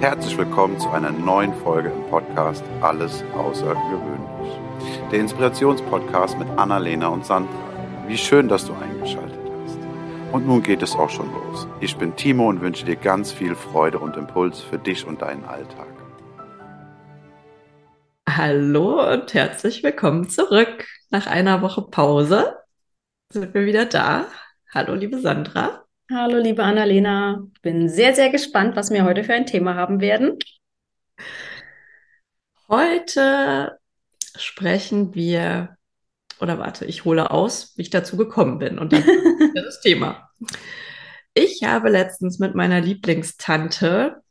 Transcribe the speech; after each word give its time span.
Herzlich 0.00 0.36
willkommen 0.36 0.78
zu 0.78 0.90
einer 0.90 1.10
neuen 1.10 1.54
Folge 1.54 1.88
im 1.88 2.06
Podcast 2.10 2.62
Alles 2.82 3.24
Außergewöhnlich. 3.34 4.60
Der 5.10 5.20
Inspirationspodcast 5.20 6.38
mit 6.38 6.46
Annalena 6.58 7.08
und 7.08 7.24
Sandra. 7.24 7.50
Wie 8.06 8.18
schön, 8.18 8.46
dass 8.46 8.66
du 8.66 8.74
eingeschaltet 8.74 9.40
hast. 9.64 9.78
Und 10.32 10.46
nun 10.46 10.62
geht 10.62 10.82
es 10.82 10.94
auch 10.94 11.08
schon 11.08 11.32
los. 11.32 11.66
Ich 11.80 11.96
bin 11.96 12.14
Timo 12.14 12.46
und 12.50 12.60
wünsche 12.60 12.84
dir 12.84 12.96
ganz 12.96 13.32
viel 13.32 13.54
Freude 13.54 13.98
und 13.98 14.18
Impuls 14.18 14.60
für 14.60 14.78
dich 14.78 15.06
und 15.06 15.22
deinen 15.22 15.46
Alltag. 15.46 15.88
Hallo 18.28 19.10
und 19.10 19.32
herzlich 19.32 19.82
willkommen 19.82 20.28
zurück. 20.28 20.86
Nach 21.08 21.26
einer 21.26 21.62
Woche 21.62 21.80
Pause 21.80 22.54
sind 23.32 23.54
wir 23.54 23.64
wieder 23.64 23.86
da. 23.86 24.26
Hallo, 24.74 24.92
liebe 24.92 25.18
Sandra. 25.20 25.85
Hallo, 26.08 26.38
liebe 26.38 26.62
Annalena. 26.62 27.48
Bin 27.62 27.88
sehr, 27.88 28.14
sehr 28.14 28.30
gespannt, 28.30 28.76
was 28.76 28.92
wir 28.92 29.02
heute 29.02 29.24
für 29.24 29.34
ein 29.34 29.44
Thema 29.44 29.74
haben 29.74 30.00
werden. 30.00 30.38
Heute 32.68 33.76
sprechen 34.36 35.16
wir, 35.16 35.76
oder 36.38 36.60
warte, 36.60 36.84
ich 36.84 37.04
hole 37.04 37.32
aus, 37.32 37.76
wie 37.76 37.82
ich 37.82 37.90
dazu 37.90 38.16
gekommen 38.16 38.60
bin 38.60 38.78
und 38.78 38.92
dann 38.92 39.02
das 39.56 39.80
Thema. 39.80 40.30
Ich 41.34 41.64
habe 41.64 41.88
letztens 41.88 42.38
mit 42.38 42.54
meiner 42.54 42.80
Lieblingstante 42.80 44.22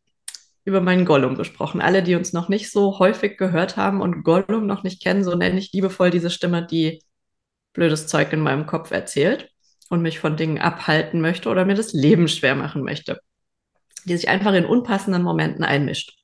über 0.63 0.79
meinen 0.79 1.03
Gollum 1.03 1.35
gesprochen. 1.35 1.81
Alle, 1.81 2.03
die 2.03 2.15
uns 2.15 2.31
noch 2.31 2.47
nicht 2.47 2.71
so 2.71 2.99
häufig 2.99 3.37
gehört 3.37 3.75
haben 3.75 3.99
und 3.99 4.23
Gollum 4.23 4.65
noch 4.65 4.83
nicht 4.83 5.03
kennen, 5.03 5.25
so 5.25 5.35
nenne 5.35 5.59
ich 5.59 5.73
liebevoll 5.73 6.09
diese 6.09 6.29
Stimme, 6.29 6.65
die 6.65 7.03
blödes 7.73 8.07
Zeug 8.07 8.31
in 8.31 8.39
meinem 8.39 8.65
Kopf 8.65 8.91
erzählt 8.91 9.51
und 9.89 10.01
mich 10.01 10.19
von 10.19 10.37
Dingen 10.37 10.59
abhalten 10.59 11.21
möchte 11.21 11.49
oder 11.49 11.65
mir 11.65 11.75
das 11.75 11.93
Leben 11.93 12.27
schwer 12.27 12.55
machen 12.55 12.83
möchte, 12.83 13.19
die 14.05 14.15
sich 14.15 14.29
einfach 14.29 14.53
in 14.53 14.65
unpassenden 14.65 15.23
Momenten 15.23 15.63
einmischt. 15.63 16.17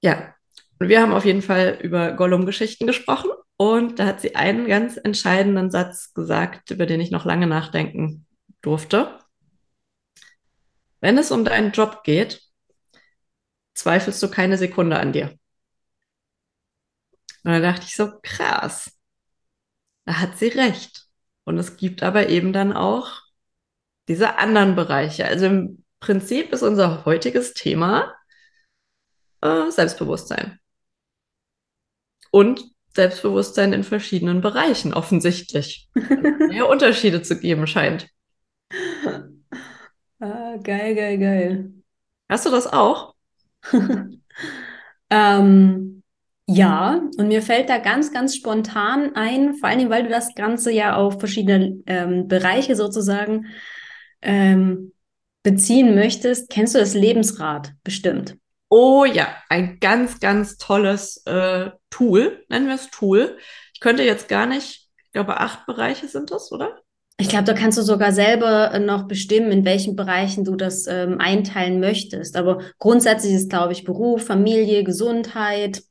Ja, 0.00 0.34
wir 0.78 1.00
haben 1.00 1.12
auf 1.12 1.24
jeden 1.24 1.42
Fall 1.42 1.78
über 1.82 2.12
Gollum-Geschichten 2.12 2.86
gesprochen 2.86 3.30
und 3.56 3.98
da 3.98 4.06
hat 4.06 4.20
sie 4.20 4.36
einen 4.36 4.68
ganz 4.68 4.96
entscheidenden 4.96 5.70
Satz 5.70 6.14
gesagt, 6.14 6.70
über 6.70 6.86
den 6.86 7.00
ich 7.00 7.10
noch 7.10 7.24
lange 7.24 7.46
nachdenken 7.46 8.26
durfte. 8.62 9.18
Wenn 11.00 11.18
es 11.18 11.30
um 11.30 11.44
deinen 11.44 11.72
Job 11.72 12.02
geht, 12.04 12.42
zweifelst 13.74 14.22
du 14.22 14.30
keine 14.30 14.58
Sekunde 14.58 14.98
an 14.98 15.12
dir. 15.12 15.38
Und 17.44 17.52
da 17.52 17.60
dachte 17.60 17.86
ich 17.86 17.96
so, 17.96 18.18
krass, 18.22 18.92
da 20.04 20.20
hat 20.20 20.38
sie 20.38 20.48
recht. 20.48 21.07
Und 21.48 21.56
es 21.56 21.78
gibt 21.78 22.02
aber 22.02 22.28
eben 22.28 22.52
dann 22.52 22.74
auch 22.74 23.22
diese 24.06 24.36
anderen 24.36 24.76
Bereiche. 24.76 25.24
Also 25.24 25.46
im 25.46 25.82
Prinzip 25.98 26.52
ist 26.52 26.62
unser 26.62 27.06
heutiges 27.06 27.54
Thema 27.54 28.14
äh, 29.40 29.70
Selbstbewusstsein. 29.70 30.60
Und 32.30 32.62
Selbstbewusstsein 32.94 33.72
in 33.72 33.82
verschiedenen 33.82 34.42
Bereichen 34.42 34.92
offensichtlich. 34.92 35.88
Mehr 35.94 36.68
Unterschiede 36.68 37.22
zu 37.22 37.40
geben 37.40 37.66
scheint. 37.66 38.10
Ah, 40.20 40.56
geil, 40.62 40.94
geil, 40.94 41.18
geil. 41.18 41.72
Hast 42.28 42.44
du 42.44 42.50
das 42.50 42.66
auch? 42.66 43.14
ähm, 45.08 45.87
ja, 46.50 47.02
und 47.18 47.28
mir 47.28 47.42
fällt 47.42 47.68
da 47.68 47.76
ganz, 47.76 48.10
ganz 48.10 48.34
spontan 48.34 49.14
ein, 49.14 49.54
vor 49.56 49.68
allem, 49.68 49.90
weil 49.90 50.04
du 50.04 50.08
das 50.08 50.34
Ganze 50.34 50.72
ja 50.72 50.96
auf 50.96 51.18
verschiedene 51.18 51.82
ähm, 51.86 52.26
Bereiche 52.26 52.74
sozusagen 52.74 53.48
ähm, 54.22 54.92
beziehen 55.42 55.94
möchtest. 55.94 56.48
Kennst 56.48 56.74
du 56.74 56.78
das 56.78 56.94
Lebensrad 56.94 57.74
bestimmt? 57.84 58.38
Oh 58.70 59.04
ja, 59.04 59.28
ein 59.50 59.78
ganz, 59.78 60.20
ganz 60.20 60.56
tolles 60.56 61.22
äh, 61.26 61.70
Tool, 61.90 62.42
nennen 62.48 62.66
wir 62.66 62.76
es 62.76 62.88
Tool. 62.90 63.36
Ich 63.74 63.80
könnte 63.80 64.02
jetzt 64.02 64.26
gar 64.28 64.46
nicht, 64.46 64.88
ich 65.04 65.12
glaube, 65.12 65.40
acht 65.40 65.66
Bereiche 65.66 66.08
sind 66.08 66.30
das, 66.30 66.50
oder? 66.50 66.78
Ich 67.20 67.28
glaube, 67.28 67.44
da 67.44 67.52
kannst 67.52 67.76
du 67.76 67.82
sogar 67.82 68.12
selber 68.12 68.72
äh, 68.72 68.78
noch 68.78 69.06
bestimmen, 69.06 69.52
in 69.52 69.66
welchen 69.66 69.96
Bereichen 69.96 70.44
du 70.44 70.56
das 70.56 70.86
ähm, 70.86 71.20
einteilen 71.20 71.78
möchtest. 71.78 72.36
Aber 72.36 72.62
grundsätzlich 72.78 73.34
ist, 73.34 73.50
glaube 73.50 73.72
ich, 73.74 73.84
Beruf, 73.84 74.24
Familie, 74.24 74.82
Gesundheit, 74.82 75.82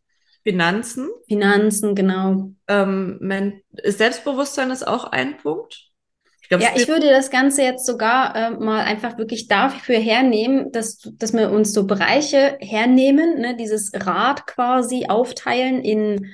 Finanzen. 0.48 1.10
Finanzen, 1.28 1.94
genau. 1.94 2.52
Ähm, 2.70 3.20
Selbstbewusstsein 3.84 4.72
ist 4.72 4.88
auch 4.88 5.04
ein 5.04 5.36
Punkt. 5.38 5.90
Ich 6.42 6.48
glaub, 6.48 6.62
ja, 6.62 6.70
ich 6.74 6.88
würde 6.88 7.10
das 7.10 7.30
Ganze 7.30 7.64
jetzt 7.64 7.86
sogar 7.86 8.34
äh, 8.34 8.52
mal 8.52 8.80
einfach 8.86 9.18
wirklich 9.18 9.50
dafür 9.50 9.98
hernehmen, 9.98 10.72
dass, 10.72 11.00
dass 11.18 11.34
wir 11.34 11.52
uns 11.52 11.74
so 11.74 11.86
Bereiche 11.86 12.58
hernehmen, 12.62 13.42
ne, 13.42 13.58
dieses 13.58 13.92
Rad 13.94 14.48
quasi 14.48 15.08
aufteilen 15.10 15.82
in, 15.82 16.28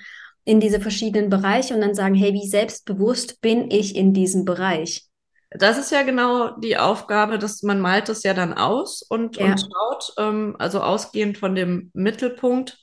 in 0.45 0.59
diese 0.59 0.80
verschiedenen 0.80 1.31
Bereiche 1.31 1.74
und 1.74 1.81
dann 1.81 1.95
sagen, 1.95 2.13
hey, 2.13 2.34
wie 2.34 2.47
selbstbewusst 2.47 3.41
bin 3.41 3.72
ich 3.72 3.95
in 3.95 4.13
diesem 4.13 4.45
Bereich? 4.45 5.07
Das 5.50 5.80
ist 5.80 5.91
ja 5.91 6.03
genau 6.03 6.51
die 6.57 6.78
Aufgabe, 6.78 7.40
dass 7.40 7.63
man 7.63 7.80
malt 7.80 8.09
es 8.09 8.22
ja 8.22 8.35
dann 8.35 8.53
aus 8.53 9.01
und, 9.01 9.38
ja. 9.38 9.45
und 9.47 9.59
schaut, 9.59 10.13
ähm, 10.19 10.56
also 10.59 10.81
ausgehend 10.81 11.40
von 11.40 11.56
dem 11.56 11.90
Mittelpunkt, 11.94 12.78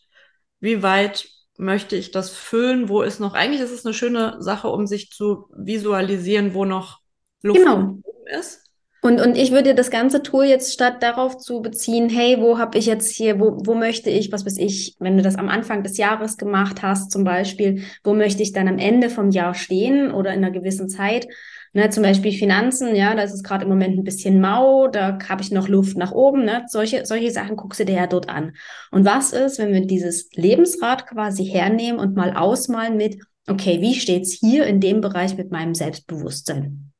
wie 0.60 0.82
weit 0.82 1.28
möchte 1.56 1.96
ich 1.96 2.10
das 2.10 2.30
füllen, 2.30 2.88
wo 2.88 3.02
ist 3.02 3.20
noch, 3.20 3.34
eigentlich 3.34 3.60
ist 3.60 3.70
es 3.70 3.84
eine 3.84 3.94
schöne 3.94 4.36
Sache, 4.40 4.68
um 4.68 4.86
sich 4.86 5.10
zu 5.10 5.46
visualisieren, 5.54 6.54
wo 6.54 6.64
noch 6.64 7.00
Luft 7.42 7.58
genau. 7.58 7.98
ist. 8.38 8.64
Und, 9.02 9.18
und 9.20 9.34
ich 9.36 9.50
würde 9.50 9.74
das 9.74 9.90
ganze 9.90 10.22
Tool 10.22 10.44
jetzt 10.44 10.74
statt 10.74 11.02
darauf 11.02 11.38
zu 11.38 11.62
beziehen, 11.62 12.10
hey, 12.10 12.36
wo 12.38 12.58
habe 12.58 12.76
ich 12.76 12.84
jetzt 12.84 13.10
hier, 13.14 13.40
wo, 13.40 13.56
wo 13.64 13.74
möchte 13.74 14.10
ich, 14.10 14.30
was 14.30 14.44
weiß 14.44 14.58
ich, 14.58 14.96
wenn 14.98 15.16
du 15.16 15.22
das 15.22 15.36
am 15.36 15.48
Anfang 15.48 15.82
des 15.82 15.96
Jahres 15.96 16.36
gemacht 16.36 16.82
hast, 16.82 17.10
zum 17.10 17.24
Beispiel, 17.24 17.82
wo 18.04 18.12
möchte 18.12 18.42
ich 18.42 18.52
dann 18.52 18.68
am 18.68 18.78
Ende 18.78 19.08
vom 19.08 19.30
Jahr 19.30 19.54
stehen 19.54 20.12
oder 20.12 20.34
in 20.34 20.44
einer 20.44 20.50
gewissen 20.52 20.90
Zeit? 20.90 21.26
Ne, 21.72 21.88
zum 21.90 22.02
Beispiel 22.02 22.32
Finanzen, 22.32 22.96
ja, 22.96 23.14
da 23.14 23.22
ist 23.22 23.32
es 23.32 23.44
gerade 23.44 23.62
im 23.64 23.70
Moment 23.70 23.96
ein 23.96 24.02
bisschen 24.02 24.40
mau, 24.40 24.88
da 24.88 25.18
habe 25.28 25.42
ich 25.42 25.52
noch 25.52 25.68
Luft 25.68 25.96
nach 25.96 26.10
oben. 26.10 26.44
Ne? 26.44 26.64
Solche, 26.68 27.06
solche 27.06 27.30
Sachen 27.30 27.54
guckst 27.54 27.78
du 27.78 27.84
dir 27.84 27.94
ja 27.94 28.06
dort 28.08 28.28
an. 28.28 28.56
Und 28.90 29.04
was 29.04 29.32
ist, 29.32 29.58
wenn 29.60 29.72
wir 29.72 29.86
dieses 29.86 30.30
Lebensrad 30.34 31.06
quasi 31.06 31.44
hernehmen 31.44 32.00
und 32.00 32.16
mal 32.16 32.36
ausmalen 32.36 32.96
mit, 32.96 33.18
okay, 33.46 33.80
wie 33.80 33.94
steht's 33.94 34.32
hier 34.32 34.66
in 34.66 34.80
dem 34.80 35.00
Bereich 35.00 35.36
mit 35.36 35.52
meinem 35.52 35.74
Selbstbewusstsein? 35.74 36.92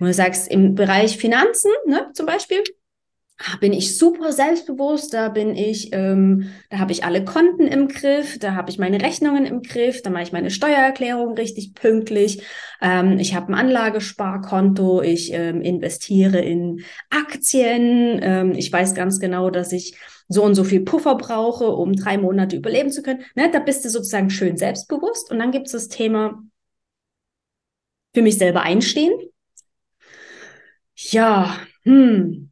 Und 0.00 0.06
du 0.06 0.12
sagst, 0.12 0.50
im 0.50 0.74
Bereich 0.74 1.16
Finanzen, 1.16 1.70
ne, 1.86 2.10
zum 2.12 2.26
Beispiel, 2.26 2.64
bin 3.60 3.72
ich 3.72 3.96
super 3.96 4.32
selbstbewusst, 4.32 5.14
da 5.14 5.28
bin 5.28 5.56
ich, 5.56 5.92
ähm, 5.92 6.50
da 6.68 6.78
habe 6.78 6.92
ich 6.92 7.04
alle 7.04 7.24
Konten 7.24 7.66
im 7.66 7.88
Griff, 7.88 8.38
da 8.38 8.54
habe 8.54 8.70
ich 8.70 8.78
meine 8.78 9.00
Rechnungen 9.00 9.46
im 9.46 9.62
Griff, 9.62 10.02
da 10.02 10.10
mache 10.10 10.24
ich 10.24 10.32
meine 10.32 10.50
Steuererklärung 10.50 11.34
richtig 11.34 11.74
pünktlich, 11.74 12.42
ähm, 12.82 13.18
ich 13.18 13.34
habe 13.34 13.52
ein 13.52 13.54
Anlagesparkonto, 13.54 15.02
ich 15.02 15.32
ähm, 15.32 15.62
investiere 15.62 16.40
in 16.40 16.82
Aktien, 17.10 18.20
ähm, 18.22 18.52
ich 18.52 18.72
weiß 18.72 18.94
ganz 18.94 19.20
genau, 19.20 19.50
dass 19.50 19.72
ich 19.72 19.96
so 20.28 20.44
und 20.44 20.54
so 20.54 20.62
viel 20.64 20.80
Puffer 20.80 21.16
brauche, 21.16 21.66
um 21.70 21.92
drei 21.94 22.16
Monate 22.16 22.56
überleben 22.56 22.92
zu 22.92 23.02
können. 23.02 23.24
Ne, 23.34 23.50
da 23.50 23.58
bist 23.58 23.84
du 23.84 23.88
sozusagen 23.88 24.30
schön 24.30 24.56
selbstbewusst 24.56 25.30
und 25.30 25.38
dann 25.40 25.50
gibt 25.50 25.66
es 25.66 25.72
das 25.72 25.88
Thema 25.88 26.40
für 28.14 28.22
mich 28.22 28.38
selber 28.38 28.62
einstehen. 28.62 29.12
Ja, 30.94 31.58
hm, 31.82 32.49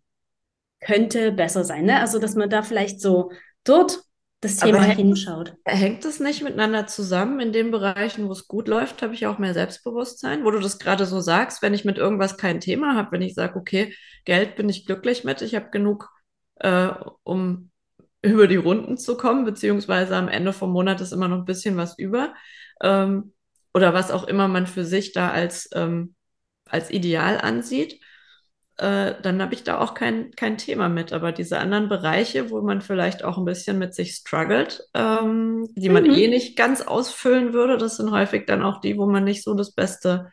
könnte 0.80 1.32
besser 1.32 1.64
sein. 1.64 1.86
Ne? 1.86 2.00
Also, 2.00 2.18
dass 2.18 2.34
man 2.34 2.50
da 2.50 2.62
vielleicht 2.62 3.00
so 3.00 3.32
dort 3.64 4.00
das 4.40 4.58
Thema 4.58 4.82
hängt, 4.82 4.98
hinschaut. 4.98 5.54
Hängt 5.64 6.04
es 6.04 6.20
nicht 6.20 6.42
miteinander 6.44 6.86
zusammen? 6.86 7.40
In 7.40 7.52
den 7.52 7.72
Bereichen, 7.72 8.28
wo 8.28 8.32
es 8.32 8.46
gut 8.46 8.68
läuft, 8.68 9.02
habe 9.02 9.14
ich 9.14 9.26
auch 9.26 9.38
mehr 9.38 9.52
Selbstbewusstsein. 9.52 10.44
Wo 10.44 10.50
du 10.52 10.60
das 10.60 10.78
gerade 10.78 11.06
so 11.06 11.20
sagst, 11.20 11.60
wenn 11.60 11.74
ich 11.74 11.84
mit 11.84 11.98
irgendwas 11.98 12.36
kein 12.36 12.60
Thema 12.60 12.94
habe, 12.94 13.12
wenn 13.12 13.22
ich 13.22 13.34
sage, 13.34 13.58
okay, 13.58 13.94
Geld 14.24 14.54
bin 14.54 14.68
ich 14.68 14.86
glücklich 14.86 15.24
mit, 15.24 15.42
ich 15.42 15.56
habe 15.56 15.70
genug, 15.70 16.08
äh, 16.56 16.90
um 17.24 17.70
über 18.22 18.46
die 18.46 18.56
Runden 18.56 18.96
zu 18.96 19.16
kommen, 19.16 19.44
beziehungsweise 19.44 20.16
am 20.16 20.28
Ende 20.28 20.52
vom 20.52 20.72
Monat 20.72 21.00
ist 21.00 21.12
immer 21.12 21.28
noch 21.28 21.38
ein 21.38 21.44
bisschen 21.44 21.76
was 21.76 21.98
über. 21.98 22.34
Ähm, 22.80 23.32
oder 23.74 23.92
was 23.92 24.10
auch 24.10 24.24
immer 24.24 24.48
man 24.48 24.66
für 24.66 24.84
sich 24.84 25.12
da 25.12 25.30
als, 25.30 25.68
ähm, 25.74 26.14
als 26.64 26.90
Ideal 26.90 27.40
ansieht 27.40 28.00
äh, 28.78 29.14
dann 29.22 29.42
habe 29.42 29.54
ich 29.54 29.64
da 29.64 29.78
auch 29.78 29.94
kein, 29.94 30.30
kein 30.32 30.56
Thema 30.56 30.88
mit. 30.88 31.12
Aber 31.12 31.32
diese 31.32 31.58
anderen 31.58 31.88
Bereiche, 31.88 32.50
wo 32.50 32.62
man 32.62 32.80
vielleicht 32.80 33.24
auch 33.24 33.36
ein 33.36 33.44
bisschen 33.44 33.78
mit 33.78 33.94
sich 33.94 34.14
struggelt, 34.14 34.88
ähm, 34.94 35.68
die 35.74 35.88
man 35.88 36.04
mhm. 36.04 36.14
eh 36.14 36.28
nicht 36.28 36.56
ganz 36.56 36.80
ausfüllen 36.80 37.52
würde, 37.52 37.76
das 37.76 37.96
sind 37.96 38.12
häufig 38.12 38.46
dann 38.46 38.62
auch 38.62 38.80
die, 38.80 38.96
wo 38.96 39.06
man 39.06 39.24
nicht 39.24 39.42
so 39.42 39.54
das 39.54 39.72
beste 39.72 40.30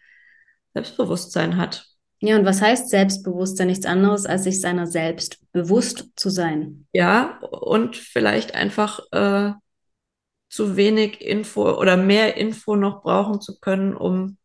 Selbstbewusstsein 0.73 1.57
hat. 1.57 1.87
Ja, 2.21 2.37
und 2.37 2.45
was 2.45 2.61
heißt 2.61 2.89
Selbstbewusstsein? 2.89 3.67
Nichts 3.67 3.85
anderes, 3.85 4.25
als 4.25 4.43
sich 4.43 4.61
seiner 4.61 4.87
selbst 4.87 5.39
bewusst 5.51 6.09
zu 6.15 6.29
sein. 6.29 6.87
Ja, 6.93 7.39
und 7.39 7.95
vielleicht 7.95 8.55
einfach 8.55 8.99
äh, 9.11 9.51
zu 10.49 10.77
wenig 10.77 11.21
Info 11.21 11.77
oder 11.77 11.97
mehr 11.97 12.37
Info 12.37 12.75
noch 12.75 13.01
brauchen 13.01 13.41
zu 13.41 13.59
können, 13.59 13.95
um 13.95 14.37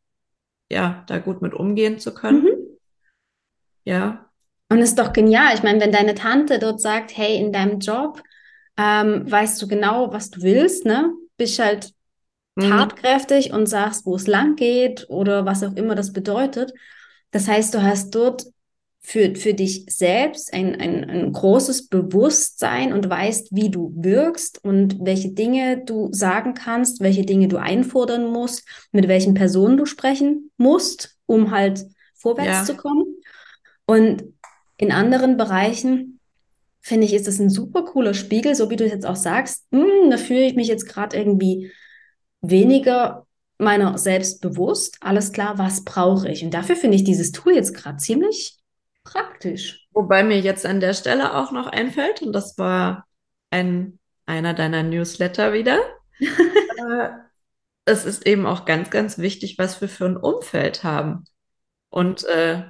ja, 0.70 1.05
da 1.06 1.19
gut 1.19 1.43
mit 1.43 1.52
umgehen 1.52 1.99
zu 1.99 2.14
können. 2.14 2.43
Mhm. 2.43 2.59
Ja. 3.90 4.31
Und 4.69 4.78
es 4.78 4.90
ist 4.90 4.98
doch 4.98 5.12
genial. 5.12 5.52
Ich 5.54 5.64
meine, 5.64 5.81
wenn 5.81 5.90
deine 5.90 6.14
Tante 6.14 6.60
dort 6.60 6.81
sagt, 6.81 7.16
hey, 7.16 7.37
in 7.37 7.52
deinem 7.52 7.81
Job 7.81 8.22
ähm, 8.78 9.31
weißt 9.31 9.60
du 9.60 9.66
genau, 9.66 10.12
was 10.12 10.31
du 10.31 10.42
willst, 10.42 10.84
ne? 10.84 11.12
Bist 11.37 11.58
halt 11.58 11.92
mhm. 12.54 12.70
tatkräftig 12.70 13.52
und 13.52 13.66
sagst, 13.66 14.06
wo 14.06 14.14
es 14.14 14.28
lang 14.28 14.54
geht 14.54 15.06
oder 15.10 15.44
was 15.44 15.64
auch 15.64 15.75
immer 15.75 15.96
das 15.96 16.12
bedeutet. 16.12 16.72
Das 17.32 17.48
heißt, 17.48 17.75
du 17.75 17.82
hast 17.82 18.14
dort 18.14 18.46
für, 19.02 19.34
für 19.34 19.54
dich 19.54 19.87
selbst 19.88 20.52
ein, 20.52 20.81
ein, 20.81 21.08
ein 21.08 21.32
großes 21.32 21.88
Bewusstsein 21.88 22.92
und 22.92 23.10
weißt, 23.10 23.48
wie 23.50 23.70
du 23.70 23.92
wirkst 23.96 24.62
und 24.62 24.98
welche 25.00 25.32
Dinge 25.32 25.82
du 25.84 26.10
sagen 26.12 26.54
kannst, 26.54 27.00
welche 27.00 27.25
Dinge 27.25 27.48
du 27.48 27.56
einfordern 27.56 28.31
musst, 28.31 28.69
mit 28.92 29.08
welchen 29.08 29.34
Personen 29.34 29.78
du 29.78 29.87
sprechen 29.87 30.52
musst, 30.58 31.16
um 31.26 31.50
halt 31.50 31.87
vorwärts 32.14 32.50
ja. 32.50 32.64
zu 32.64 32.76
kommen. 32.76 33.16
Und 33.90 34.22
in 34.76 34.92
anderen 34.92 35.37
Bereichen 35.37 36.20
finde 36.81 37.08
ich, 37.08 37.12
ist 37.12 37.26
das 37.26 37.40
ein 37.40 37.50
super 37.50 37.84
cooler 37.84 38.14
Spiegel, 38.14 38.54
so 38.54 38.70
wie 38.70 38.76
du 38.76 38.87
jetzt 38.87 39.04
auch 39.04 39.16
sagst, 39.16 39.66
hm, 39.72 40.12
da 40.12 40.16
fühle 40.16 40.46
ich 40.46 40.54
mich 40.54 40.69
jetzt 40.69 40.87
gerade 40.87 41.16
irgendwie 41.16 41.72
weniger 42.40 43.26
meiner 43.58 43.98
selbst 43.98 44.42
bewusst. 44.42 44.98
Alles 45.00 45.32
klar, 45.32 45.58
was 45.58 45.82
brauche 45.84 46.28
ich? 46.28 46.44
Und 46.44 46.54
dafür 46.54 46.76
finde 46.76 46.94
ich 46.94 47.02
dieses 47.02 47.32
Tool 47.32 47.52
jetzt 47.52 47.75
gerade 47.75 47.96
ziemlich 47.96 48.60
praktisch. 49.02 49.88
Wobei 49.90 50.22
mir 50.22 50.38
jetzt 50.38 50.64
an 50.64 50.78
der 50.78 50.94
Stelle 50.94 51.34
auch 51.34 51.50
noch 51.50 51.66
einfällt, 51.66 52.22
und 52.22 52.32
das 52.32 52.56
war 52.58 53.08
ein, 53.50 53.98
einer 54.25 54.54
deiner 54.54 54.84
Newsletter 54.84 55.52
wieder. 55.52 55.81
äh, 56.20 57.08
es 57.87 58.04
ist 58.04 58.25
eben 58.25 58.46
auch 58.46 58.66
ganz, 58.66 58.90
ganz 58.90 59.19
wichtig, 59.19 59.58
was 59.58 59.81
wir 59.81 59.88
für 59.88 60.06
ein 60.06 60.16
Umfeld 60.16 60.84
haben. 60.84 61.25
Und 61.88 62.22
äh, 62.26 62.62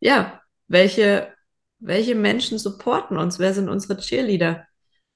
ja, 0.00 0.40
welche 0.68 1.34
welche 1.78 2.14
Menschen 2.14 2.58
supporten 2.58 3.16
uns? 3.16 3.38
Wer 3.38 3.54
sind 3.54 3.68
unsere 3.68 3.98
Cheerleader? 3.98 4.66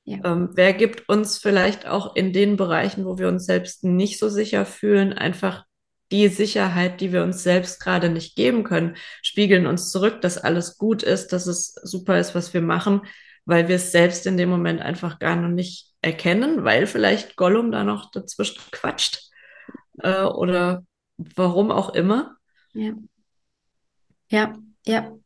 Ja. 0.05 0.19
Ähm, 0.25 0.51
wer 0.55 0.73
gibt 0.73 1.09
uns 1.09 1.39
vielleicht 1.39 1.87
auch 1.87 2.17
in 2.17 2.33
den 2.33 2.57
Bereichen, 2.57 3.05
wo 3.05 3.19
wir 3.19 3.29
uns 3.29 3.47
selbst 3.47 3.85
nicht 3.85 4.19
so 4.19 4.29
sicher 4.29 4.67
fühlen, 4.67 5.13
einfach 5.13 5.65
die 6.11 6.29
Sicherheit, 6.29 7.01
die 7.01 7.13
wir 7.13 7.23
uns 7.23 7.43
selbst 7.43 7.81
gerade 7.81 8.09
nicht 8.09 8.35
geben 8.35 8.65
können, 8.65 8.97
spiegeln 9.23 9.67
uns 9.67 9.91
zurück, 9.91 10.21
dass 10.23 10.39
alles 10.39 10.77
gut 10.77 11.03
ist, 11.03 11.29
dass 11.29 11.47
es 11.47 11.75
super 11.83 12.19
ist, 12.19 12.35
was 12.35 12.53
wir 12.53 12.63
machen, 12.63 13.03
weil 13.45 13.69
wir 13.69 13.77
es 13.77 13.93
selbst 13.93 14.27
in 14.27 14.37
dem 14.37 14.49
Moment 14.49 14.81
einfach 14.81 15.19
gar 15.19 15.37
noch 15.37 15.49
nicht 15.49 15.93
erkennen, 16.03 16.65
weil 16.65 16.87
vielleicht 16.87 17.37
Gollum 17.37 17.71
da 17.71 17.85
noch 17.85 18.11
dazwischen 18.11 18.61
quatscht 18.73 19.31
äh, 20.03 20.23
oder 20.23 20.85
warum 21.17 21.71
auch 21.71 21.95
immer. 21.95 22.37
Ja. 22.73 22.95
Ja, 24.29 24.55
ja. 24.87 25.20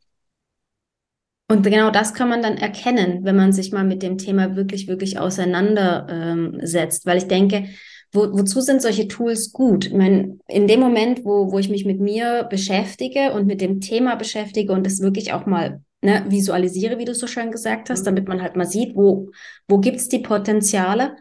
Und 1.49 1.63
genau 1.63 1.91
das 1.91 2.15
kann 2.15 2.29
man 2.29 2.43
dann 2.43 2.57
erkennen, 2.57 3.25
wenn 3.25 3.37
man 3.37 3.53
sich 3.53 3.71
mal 3.71 3.85
mit 3.85 4.03
dem 4.03 4.17
Thema 4.17 4.57
wirklich, 4.57 4.89
wirklich 4.89 5.19
auseinandersetzt. 5.19 7.03
Ähm, 7.05 7.11
Weil 7.11 7.19
ich 7.19 7.27
denke, 7.27 7.69
wo, 8.13 8.33
wozu 8.33 8.61
sind 8.61 8.81
solche 8.81 9.09
Tools 9.09 9.53
gut? 9.53 9.87
Ich 9.87 9.93
meine, 9.93 10.39
in 10.49 10.67
dem 10.67 10.81
Moment, 10.81 11.25
wo, 11.25 11.53
wo 11.53 11.59
ich 11.59 11.69
mich 11.69 11.85
mit 11.85 12.01
mir 12.01 12.45
beschäftige 12.45 13.33
und 13.33 13.47
mit 13.47 13.61
dem 13.61 13.81
Thema 13.81 14.15
beschäftige 14.15 14.73
und 14.73 14.87
das 14.87 15.01
wirklich 15.01 15.33
auch 15.33 15.45
mal 15.45 15.83
ne, 16.01 16.25
visualisiere, 16.29 16.99
wie 16.99 17.05
du 17.05 17.15
so 17.15 17.27
schön 17.27 17.51
gesagt 17.51 17.91
hast, 17.91 18.01
mhm. 18.01 18.05
damit 18.07 18.29
man 18.29 18.41
halt 18.41 18.57
mal 18.57 18.67
sieht, 18.67 18.95
wo, 18.95 19.31
wo 19.69 19.79
gibt's 19.79 20.09
die 20.09 20.21
Potenziale, 20.21 21.17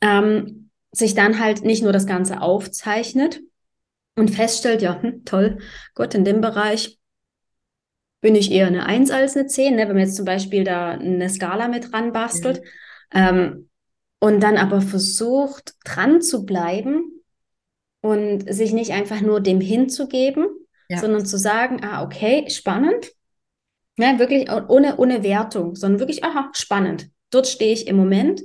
ähm, 0.00 0.70
sich 0.90 1.14
dann 1.14 1.38
halt 1.38 1.62
nicht 1.62 1.82
nur 1.82 1.92
das 1.92 2.06
Ganze 2.06 2.40
aufzeichnet 2.40 3.40
und 4.16 4.30
feststellt, 4.30 4.82
ja, 4.82 5.00
hm, 5.02 5.24
toll, 5.24 5.58
Gott, 5.94 6.14
in 6.14 6.24
dem 6.24 6.40
Bereich 6.40 6.98
bin 8.26 8.34
ich 8.34 8.50
eher 8.50 8.66
eine 8.66 8.86
Eins 8.86 9.12
als 9.12 9.36
eine 9.36 9.46
Zehn, 9.46 9.76
ne? 9.76 9.82
wenn 9.82 9.94
man 9.94 10.04
jetzt 10.04 10.16
zum 10.16 10.24
Beispiel 10.24 10.64
da 10.64 10.90
eine 10.90 11.30
Skala 11.30 11.68
mit 11.68 11.92
dran 11.92 12.12
bastelt. 12.12 12.60
Mhm. 13.14 13.20
Ähm, 13.20 13.68
und 14.18 14.42
dann 14.42 14.56
aber 14.56 14.80
versucht, 14.80 15.74
dran 15.84 16.20
zu 16.20 16.44
bleiben 16.44 17.22
und 18.00 18.52
sich 18.52 18.72
nicht 18.72 18.90
einfach 18.90 19.20
nur 19.20 19.40
dem 19.40 19.60
hinzugeben, 19.60 20.48
ja. 20.88 20.98
sondern 20.98 21.24
zu 21.24 21.38
sagen, 21.38 21.84
ah, 21.84 22.02
okay, 22.02 22.50
spannend. 22.50 23.12
Ja, 23.96 24.18
wirklich 24.18 24.50
ohne, 24.50 24.96
ohne 24.96 25.22
Wertung, 25.22 25.76
sondern 25.76 26.00
wirklich, 26.00 26.24
aha, 26.24 26.50
spannend. 26.52 27.08
Dort 27.30 27.46
stehe 27.46 27.72
ich 27.72 27.86
im 27.86 27.94
Moment. 27.94 28.42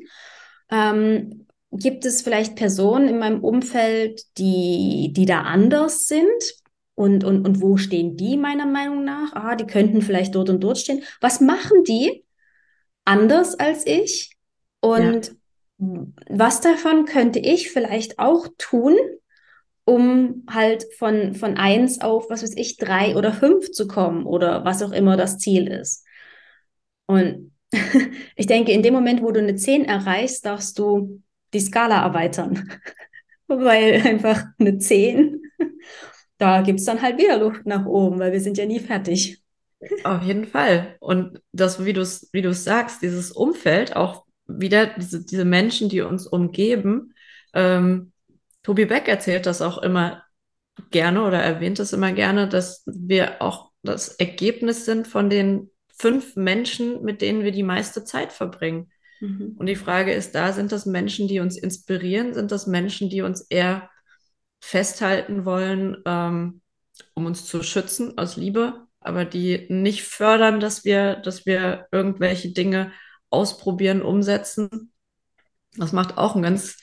Ähm, 0.69 1.47
gibt 1.71 2.05
es 2.05 2.21
vielleicht 2.21 2.55
Personen 2.55 3.07
in 3.07 3.17
meinem 3.17 3.43
Umfeld, 3.43 4.21
die, 4.37 5.11
die 5.11 5.25
da 5.25 5.41
anders 5.41 6.05
sind? 6.05 6.60
Und, 7.01 7.23
und, 7.23 7.47
und 7.47 7.61
wo 7.63 7.77
stehen 7.77 8.15
die 8.15 8.37
meiner 8.37 8.67
Meinung 8.67 9.03
nach? 9.03 9.33
Ah, 9.33 9.55
die 9.55 9.65
könnten 9.65 10.03
vielleicht 10.03 10.35
dort 10.35 10.51
und 10.51 10.59
dort 10.59 10.77
stehen. 10.77 11.01
Was 11.19 11.41
machen 11.41 11.83
die 11.83 12.23
anders 13.05 13.55
als 13.55 13.87
ich? 13.87 14.37
Und 14.81 15.35
ja. 15.79 15.87
was 16.29 16.61
davon 16.61 17.05
könnte 17.05 17.39
ich 17.39 17.71
vielleicht 17.71 18.19
auch 18.19 18.47
tun, 18.59 18.95
um 19.83 20.45
halt 20.47 20.85
von, 20.99 21.33
von 21.33 21.57
eins 21.57 22.01
auf, 22.01 22.29
was 22.29 22.43
weiß 22.43 22.55
ich, 22.55 22.77
drei 22.77 23.15
oder 23.15 23.33
fünf 23.33 23.71
zu 23.71 23.87
kommen 23.87 24.27
oder 24.27 24.63
was 24.63 24.83
auch 24.83 24.91
immer 24.91 25.17
das 25.17 25.39
Ziel 25.39 25.65
ist. 25.69 26.05
Und 27.07 27.51
ich 28.35 28.45
denke, 28.45 28.73
in 28.73 28.83
dem 28.83 28.93
Moment, 28.93 29.23
wo 29.23 29.31
du 29.31 29.39
eine 29.39 29.55
zehn 29.55 29.85
erreichst, 29.85 30.45
darfst 30.45 30.77
du 30.77 31.23
die 31.51 31.61
Skala 31.61 32.03
erweitern. 32.03 32.69
Weil 33.47 34.03
einfach 34.05 34.45
eine 34.59 34.77
zehn 34.77 35.41
da 36.41 36.61
gibt 36.61 36.79
es 36.79 36.85
dann 36.85 37.01
halt 37.01 37.19
wieder 37.19 37.37
Luft 37.37 37.67
nach 37.67 37.85
oben, 37.85 38.17
weil 38.19 38.31
wir 38.31 38.41
sind 38.41 38.57
ja 38.57 38.65
nie 38.65 38.79
fertig. 38.79 39.43
Auf 40.03 40.23
jeden 40.23 40.45
Fall. 40.45 40.95
Und 40.99 41.39
das, 41.51 41.85
wie 41.85 41.93
du 41.93 42.01
es 42.01 42.29
wie 42.33 42.41
du's 42.41 42.63
sagst, 42.63 43.03
dieses 43.03 43.31
Umfeld, 43.31 43.95
auch 43.95 44.25
wieder 44.47 44.87
diese, 44.87 45.23
diese 45.23 45.45
Menschen, 45.45 45.87
die 45.87 46.01
uns 46.01 46.25
umgeben. 46.25 47.13
Ähm, 47.53 48.11
Tobi 48.63 48.85
Beck 48.85 49.07
erzählt 49.07 49.45
das 49.45 49.61
auch 49.61 49.77
immer 49.83 50.23
gerne 50.89 51.23
oder 51.23 51.39
erwähnt 51.39 51.79
es 51.79 51.93
immer 51.93 52.11
gerne, 52.11 52.49
dass 52.49 52.83
wir 52.87 53.39
auch 53.41 53.69
das 53.83 54.09
Ergebnis 54.09 54.85
sind 54.85 55.07
von 55.07 55.29
den 55.29 55.69
fünf 55.95 56.35
Menschen, 56.35 57.03
mit 57.03 57.21
denen 57.21 57.43
wir 57.43 57.51
die 57.51 57.61
meiste 57.61 58.03
Zeit 58.03 58.33
verbringen. 58.33 58.91
Mhm. 59.19 59.57
Und 59.59 59.67
die 59.67 59.75
Frage 59.75 60.11
ist 60.11 60.33
da, 60.33 60.53
sind 60.53 60.71
das 60.71 60.87
Menschen, 60.87 61.27
die 61.27 61.39
uns 61.39 61.55
inspirieren? 61.55 62.33
Sind 62.33 62.51
das 62.51 62.65
Menschen, 62.65 63.11
die 63.11 63.21
uns 63.21 63.41
eher 63.41 63.90
festhalten 64.61 65.43
wollen, 65.43 65.97
ähm, 66.05 66.61
um 67.13 67.25
uns 67.25 67.45
zu 67.45 67.63
schützen 67.63 68.17
aus 68.17 68.37
Liebe, 68.37 68.87
aber 69.01 69.25
die 69.25 69.65
nicht 69.69 70.03
fördern, 70.03 70.59
dass 70.59 70.85
wir, 70.85 71.15
dass 71.17 71.45
wir 71.45 71.87
irgendwelche 71.91 72.51
Dinge 72.53 72.93
ausprobieren, 73.29 74.01
umsetzen. 74.01 74.93
Das 75.75 75.91
macht 75.91 76.17
auch 76.17 76.35
einen 76.35 76.43
ganz, 76.43 76.77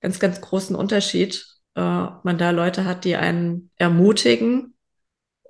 ganz, 0.00 0.20
ganz 0.20 0.40
großen 0.40 0.76
Unterschied, 0.76 1.46
äh, 1.74 1.80
ob 1.80 2.24
man 2.24 2.38
da 2.38 2.50
Leute 2.50 2.84
hat, 2.84 3.04
die 3.04 3.16
einen 3.16 3.70
ermutigen 3.76 4.74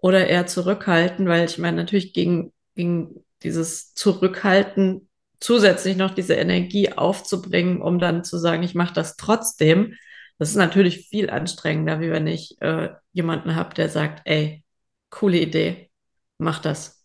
oder 0.01 0.29
eher 0.29 0.47
zurückhalten, 0.47 1.27
weil 1.29 1.45
ich 1.45 1.59
meine, 1.59 1.79
natürlich 1.79 2.13
gegen, 2.13 2.53
gegen 2.75 3.25
dieses 3.43 3.93
Zurückhalten 3.95 5.09
zusätzlich 5.41 5.97
noch 5.97 6.15
diese 6.15 6.35
Energie 6.35 6.93
aufzubringen, 6.93 7.83
um 7.83 7.99
dann 7.99 8.25
zu 8.25 8.39
sagen, 8.39 8.63
ich 8.63 8.75
mache 8.75 8.95
das 8.95 9.17
trotzdem, 9.17 9.95
das 10.41 10.51
ist 10.51 10.57
natürlich 10.57 11.09
viel 11.09 11.31
anstrengender, 11.31 12.01
wie 12.01 12.11
wenn 12.13 12.27
ich 12.29 12.61
äh, 12.63 12.91
jemanden 13.13 13.57
habe, 13.57 13.75
der 13.75 13.91
sagt, 13.91 14.23
ey, 14.27 14.65
coole 15.11 15.39
Idee, 15.41 15.91
mach 16.39 16.61
das. 16.61 17.00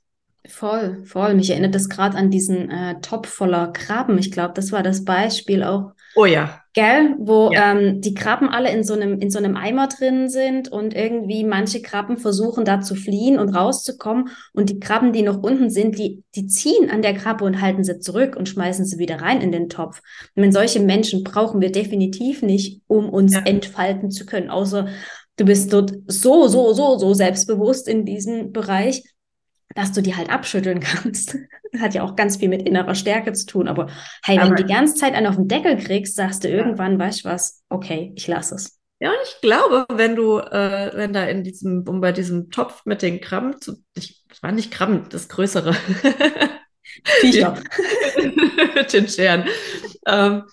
Voll, 0.48 1.04
voll. 1.06 1.34
Mich 1.34 1.50
erinnert 1.50 1.76
das 1.76 1.90
gerade 1.90 2.18
an 2.18 2.30
diesen 2.30 2.70
äh, 2.70 3.00
Topf 3.02 3.30
voller 3.30 3.68
Krabben. 3.74 4.18
Ich 4.18 4.32
glaube, 4.32 4.54
das 4.54 4.72
war 4.72 4.84
das 4.84 5.04
Beispiel 5.04 5.64
auch. 5.64 5.92
Oh 6.16 6.26
ja. 6.26 6.62
Gell? 6.74 7.16
Wo 7.20 7.52
ja. 7.52 7.72
ähm, 7.72 8.02
die 8.02 8.14
Krabben 8.14 8.50
alle 8.50 8.72
in 8.72 8.84
so 8.84 8.94
einem, 8.94 9.20
in 9.20 9.30
so 9.30 9.38
einem 9.38 9.56
Eimer 9.56 9.88
drin 9.88 10.30
sind 10.30 10.72
und 10.72 10.94
irgendwie 10.94 11.44
manche 11.44 11.82
Krabben 11.82 12.18
versuchen 12.18 12.64
da 12.64 12.82
zu 12.82 12.96
fliehen 12.96 13.40
und 13.40 13.50
rauszukommen. 13.50 14.30
Und 14.54 14.70
die 14.70 14.80
Krabben, 14.80 15.14
die 15.14 15.24
noch 15.24 15.42
unten 15.42 15.70
sind, 15.70 15.98
die, 15.98 16.24
die 16.36 16.48
ziehen 16.48 16.90
an 16.90 17.02
der 17.02 17.14
Krabbe 17.14 17.44
und 17.44 17.62
halten 17.62 17.84
sie 17.84 18.00
zurück 18.00 18.36
und 18.36 18.48
schmeißen 18.48 18.86
sie 18.86 18.98
wieder 18.98 19.22
rein 19.22 19.42
in 19.42 19.52
den 19.52 19.70
Topf. 19.70 20.02
Und 20.36 20.44
wenn 20.44 20.52
solche 20.52 20.80
Menschen 20.80 21.24
brauchen 21.24 21.62
wir 21.62 21.72
definitiv 21.72 22.42
nicht, 22.42 22.82
um 22.88 23.10
uns 23.10 23.34
ja. 23.34 23.42
entfalten 23.42 24.12
zu 24.12 24.26
können, 24.26 24.50
außer 24.50 24.88
du 25.38 25.46
bist 25.46 25.74
dort 25.74 25.94
so, 26.08 26.48
so, 26.48 26.74
so, 26.74 26.98
so 26.98 27.14
selbstbewusst 27.14 27.88
in 27.88 28.06
diesem 28.06 28.52
Bereich 28.54 29.04
dass 29.74 29.92
du 29.92 30.02
die 30.02 30.16
halt 30.16 30.30
abschütteln 30.30 30.80
kannst. 30.80 31.38
Das 31.72 31.82
hat 31.82 31.94
ja 31.94 32.04
auch 32.04 32.16
ganz 32.16 32.38
viel 32.38 32.48
mit 32.48 32.62
innerer 32.62 32.96
Stärke 32.96 33.34
zu 33.34 33.46
tun. 33.48 33.68
Aber 33.68 33.88
hey, 34.24 34.38
wenn 34.38 34.46
Aber, 34.46 34.56
du 34.56 34.64
die 34.64 34.72
ganze 34.72 34.96
Zeit 34.96 35.14
einen 35.14 35.28
auf 35.28 35.36
den 35.36 35.50
Deckel 35.50 35.76
kriegst, 35.76 36.16
sagst 36.16 36.46
du 36.46 36.48
irgendwann, 36.48 36.98
weißt 36.98 37.26
du 37.26 37.30
was, 37.30 37.64
okay, 37.68 38.14
ich 38.16 38.28
lasse 38.28 38.56
es. 38.56 38.80
Ja, 39.02 39.10
und 39.10 39.18
ich 39.26 39.42
glaube, 39.42 39.86
wenn 39.92 40.16
du, 40.16 40.38
äh, 40.38 40.92
wenn 40.94 41.12
da 41.12 41.26
in 41.26 41.44
diesem, 41.44 41.84
um 41.86 42.00
bei 42.00 42.14
diesem 42.14 42.50
Topf 42.50 42.86
mit 42.86 43.02
den 43.02 43.20
Krabben 43.20 43.60
zu, 43.60 43.84
ich, 43.94 44.24
das 44.30 44.42
war 44.42 44.54
nicht 44.54 44.72
Krabben, 44.72 45.10
das 45.10 45.28
größere. 45.28 45.74
Viecher. 47.20 47.62
mit 48.76 48.94
den 48.94 49.10
Scheren. 49.10 49.44
Ähm, 50.08 50.44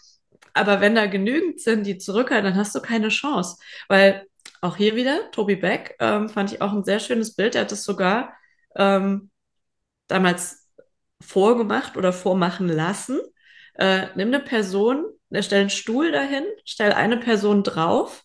aber 0.54 0.81
wenn 0.81 0.97
da 0.97 1.07
genügend 1.07 1.61
sind, 1.61 1.87
die 1.87 1.99
zurückhalten, 1.99 2.50
dann 2.50 2.59
hast 2.59 2.75
du 2.75 2.81
keine 2.81 3.11
Chance. 3.11 3.59
Weil 3.88 4.26
auch 4.61 4.76
hier 4.76 4.97
wieder, 4.97 5.31
Tobi 5.31 5.57
Beck, 5.57 5.97
ähm, 6.00 6.28
fand 6.28 6.52
ich 6.52 6.61
auch 6.61 6.73
ein 6.73 6.85
sehr 6.85 6.99
schönes 6.99 7.35
Bild. 7.35 7.54
Er 7.54 7.62
hat 7.62 7.73
es 7.73 7.85
sogar 7.85 8.35
ähm, 8.76 9.31
damals 10.09 10.69
vorgemacht 11.21 11.97
oder 11.97 12.12
vormachen 12.12 12.69
lassen. 12.69 13.21
Äh, 13.75 14.07
nimm 14.14 14.29
eine 14.29 14.41
Person, 14.41 15.05
stell 15.41 15.61
einen 15.61 15.71
Stuhl 15.71 16.12
dahin, 16.12 16.45
stell 16.64 16.93
eine 16.93 17.17
Person 17.17 17.62
drauf 17.62 18.25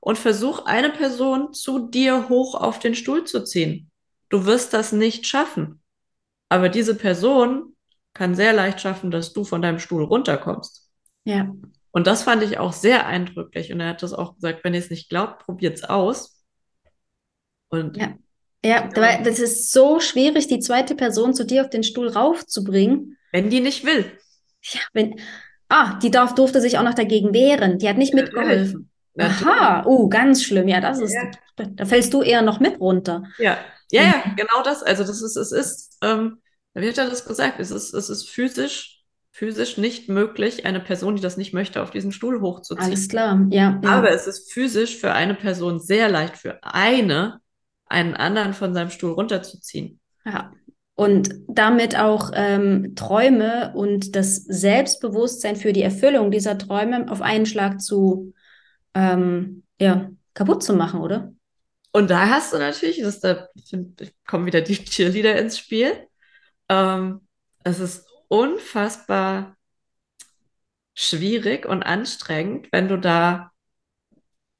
und 0.00 0.18
versuch 0.18 0.66
eine 0.66 0.90
Person 0.90 1.52
zu 1.52 1.88
dir 1.88 2.28
hoch 2.28 2.54
auf 2.54 2.78
den 2.78 2.94
Stuhl 2.94 3.24
zu 3.24 3.44
ziehen. 3.44 3.90
Du 4.28 4.46
wirst 4.46 4.74
das 4.74 4.92
nicht 4.92 5.26
schaffen. 5.26 5.80
Aber 6.48 6.68
diese 6.68 6.94
Person 6.94 7.74
kann 8.12 8.34
sehr 8.34 8.52
leicht 8.52 8.80
schaffen, 8.80 9.10
dass 9.10 9.32
du 9.32 9.44
von 9.44 9.62
deinem 9.62 9.78
Stuhl 9.78 10.04
runterkommst. 10.04 10.88
Ja. 11.24 11.52
Und 11.90 12.06
das 12.06 12.22
fand 12.22 12.42
ich 12.42 12.58
auch 12.58 12.72
sehr 12.72 13.06
eindrücklich. 13.06 13.72
Und 13.72 13.80
er 13.80 13.88
hat 13.88 14.02
das 14.02 14.12
auch 14.12 14.34
gesagt, 14.34 14.62
wenn 14.62 14.74
ihr 14.74 14.80
es 14.80 14.90
nicht 14.90 15.08
glaubt, 15.08 15.44
probiert 15.44 15.78
es 15.78 15.84
aus. 15.84 16.44
Und 17.68 17.96
ja. 17.96 18.14
Ja, 18.64 18.88
das 18.88 19.38
ist 19.38 19.72
so 19.72 20.00
schwierig, 20.00 20.46
die 20.46 20.58
zweite 20.58 20.94
Person 20.94 21.34
zu 21.34 21.44
dir 21.44 21.62
auf 21.62 21.70
den 21.70 21.82
Stuhl 21.82 22.08
raufzubringen. 22.08 23.18
Wenn 23.30 23.50
die 23.50 23.60
nicht 23.60 23.84
will. 23.84 24.10
Ja, 24.62 24.80
wenn. 24.94 25.20
Ah, 25.68 25.98
die 25.98 26.10
darf, 26.10 26.34
durfte 26.34 26.60
sich 26.60 26.78
auch 26.78 26.82
noch 26.82 26.94
dagegen 26.94 27.34
wehren. 27.34 27.78
Die 27.78 27.88
hat 27.88 27.98
nicht 27.98 28.14
mitgeholfen. 28.14 28.90
Natürlich. 29.14 29.46
Aha, 29.46 29.86
uh, 29.86 30.08
ganz 30.08 30.42
schlimm. 30.42 30.68
Ja, 30.68 30.80
das 30.80 31.00
ist. 31.00 31.14
Ja. 31.14 31.30
Da 31.56 31.84
fällst 31.84 32.12
du 32.14 32.22
eher 32.22 32.42
noch 32.42 32.58
mit 32.58 32.80
runter. 32.80 33.24
Ja, 33.38 33.58
ja, 33.90 34.02
ja, 34.02 34.22
mhm. 34.24 34.36
genau 34.36 34.62
das. 34.64 34.82
Also 34.82 35.04
das 35.04 35.22
ist, 35.22 35.36
es 35.36 35.52
ist, 35.52 35.98
ähm, 36.02 36.38
wie 36.74 36.88
hat 36.88 36.98
er 36.98 37.10
das 37.10 37.26
gesagt? 37.26 37.60
Es 37.60 37.70
ist, 37.70 37.92
es 37.92 38.08
ist 38.08 38.28
physisch, 38.28 39.02
physisch 39.30 39.76
nicht 39.76 40.08
möglich, 40.08 40.66
eine 40.66 40.80
Person, 40.80 41.16
die 41.16 41.22
das 41.22 41.36
nicht 41.36 41.52
möchte, 41.52 41.82
auf 41.82 41.90
diesen 41.90 42.12
Stuhl 42.12 42.40
hochzuziehen. 42.40 42.86
Alles 42.86 43.08
klar, 43.08 43.46
ja. 43.50 43.78
ja. 43.82 43.90
Aber 43.90 44.10
es 44.10 44.26
ist 44.26 44.52
physisch 44.52 44.96
für 44.96 45.12
eine 45.12 45.34
Person 45.34 45.78
sehr 45.78 46.08
leicht, 46.08 46.36
für 46.38 46.58
eine 46.62 47.40
einen 47.94 48.14
anderen 48.14 48.52
von 48.52 48.74
seinem 48.74 48.90
Stuhl 48.90 49.12
runterzuziehen. 49.12 50.00
Ja. 50.24 50.52
Und 50.96 51.30
damit 51.48 51.98
auch 51.98 52.30
ähm, 52.34 52.94
Träume 52.94 53.72
und 53.74 54.14
das 54.14 54.36
Selbstbewusstsein 54.36 55.56
für 55.56 55.72
die 55.72 55.82
Erfüllung 55.82 56.30
dieser 56.30 56.58
Träume 56.58 57.10
auf 57.10 57.20
einen 57.20 57.46
Schlag 57.46 57.80
zu 57.80 58.32
ähm, 58.94 59.64
ja, 59.80 60.10
kaputt 60.34 60.62
zu 60.62 60.74
machen, 60.74 61.00
oder? 61.00 61.32
Und 61.92 62.10
da 62.10 62.28
hast 62.28 62.52
du 62.52 62.58
natürlich, 62.58 63.00
das 63.00 63.20
da 63.20 63.48
kommen 64.26 64.46
wieder 64.46 64.60
die 64.60 64.76
Cheerleader 64.76 65.38
ins 65.38 65.58
Spiel. 65.58 65.92
Ähm, 66.68 67.20
es 67.64 67.80
ist 67.80 68.06
unfassbar 68.28 69.56
schwierig 70.94 71.66
und 71.66 71.82
anstrengend, 71.82 72.68
wenn 72.72 72.88
du 72.88 72.98
da, 72.98 73.52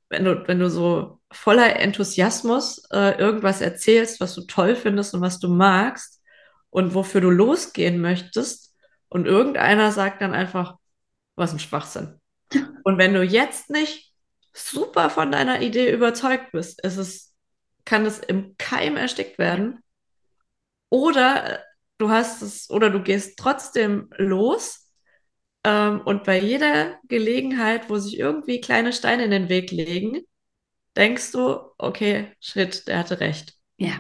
wenn 0.09 0.25
du, 0.25 0.47
wenn 0.47 0.59
du 0.59 0.69
so 0.71 1.21
voller 1.35 1.77
Enthusiasmus 1.77 2.83
äh, 2.91 3.19
irgendwas 3.19 3.61
erzählst, 3.61 4.21
was 4.21 4.35
du 4.35 4.43
toll 4.43 4.77
findest 4.77 5.15
und 5.15 5.21
was 5.21 5.39
du 5.39 5.49
magst 5.49 6.23
und 6.71 6.95
wofür 6.95 7.21
du 7.21 7.31
losgehen 7.31 8.01
möchtest. 8.01 8.75
Und 9.09 9.27
irgendeiner 9.27 9.93
sagt 9.93 10.23
dann 10.23 10.35
einfach, 10.35 10.77
was 11.37 11.53
ein 11.53 11.59
Schwachsinn. 11.59 12.21
Und 12.85 12.99
wenn 12.99 13.15
du 13.15 13.23
jetzt 13.23 13.71
nicht 13.71 14.13
super 14.53 15.11
von 15.11 15.33
deiner 15.33 15.63
Idee 15.63 15.93
überzeugt 15.93 16.53
bist, 16.53 16.85
ist 16.85 16.97
es, 16.97 17.35
kann 17.85 18.07
es 18.07 18.19
im 18.19 18.57
Keim 18.59 18.97
erstickt 18.97 19.39
werden. 19.39 19.81
Oder 20.91 21.61
du 21.99 22.11
hast 22.11 22.43
es, 22.43 22.71
oder 22.71 22.91
du 22.91 23.03
gehst 23.03 23.39
trotzdem 23.39 24.11
los 24.17 24.91
ähm, 25.65 26.03
und 26.05 26.25
bei 26.25 26.39
jeder 26.39 26.99
Gelegenheit, 27.09 27.89
wo 27.89 27.99
sich 27.99 28.19
irgendwie 28.19 28.61
kleine 28.61 28.93
Steine 28.93 29.25
in 29.25 29.31
den 29.31 29.49
Weg 29.49 29.71
legen, 29.71 30.25
denkst 30.97 31.33
du, 31.33 31.59
okay, 31.79 32.29
Schritt, 32.41 32.87
der 32.89 32.99
hatte 32.99 33.21
recht. 33.21 33.55
Ja. 33.77 33.99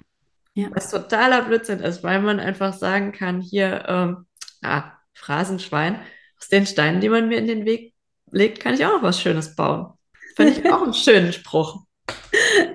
ja. 0.54 0.68
Was 0.72 0.90
totaler 0.90 1.42
Blödsinn 1.42 1.80
ist, 1.80 2.02
weil 2.02 2.20
man 2.20 2.40
einfach 2.40 2.72
sagen 2.72 3.12
kann, 3.12 3.40
hier, 3.40 3.84
ähm, 3.88 4.26
ah, 4.62 4.92
Phrasenschwein, 5.14 6.00
aus 6.38 6.48
den 6.48 6.66
Steinen, 6.66 7.00
die 7.00 7.08
man 7.08 7.28
mir 7.28 7.38
in 7.38 7.46
den 7.46 7.64
Weg 7.64 7.94
legt, 8.30 8.60
kann 8.60 8.74
ich 8.74 8.84
auch 8.84 8.96
noch 8.96 9.02
was 9.02 9.20
Schönes 9.20 9.54
bauen. 9.54 9.92
Finde 10.36 10.52
ich 10.52 10.72
auch 10.72 10.82
einen 10.82 10.94
schönen 10.94 11.32
Spruch. 11.32 11.84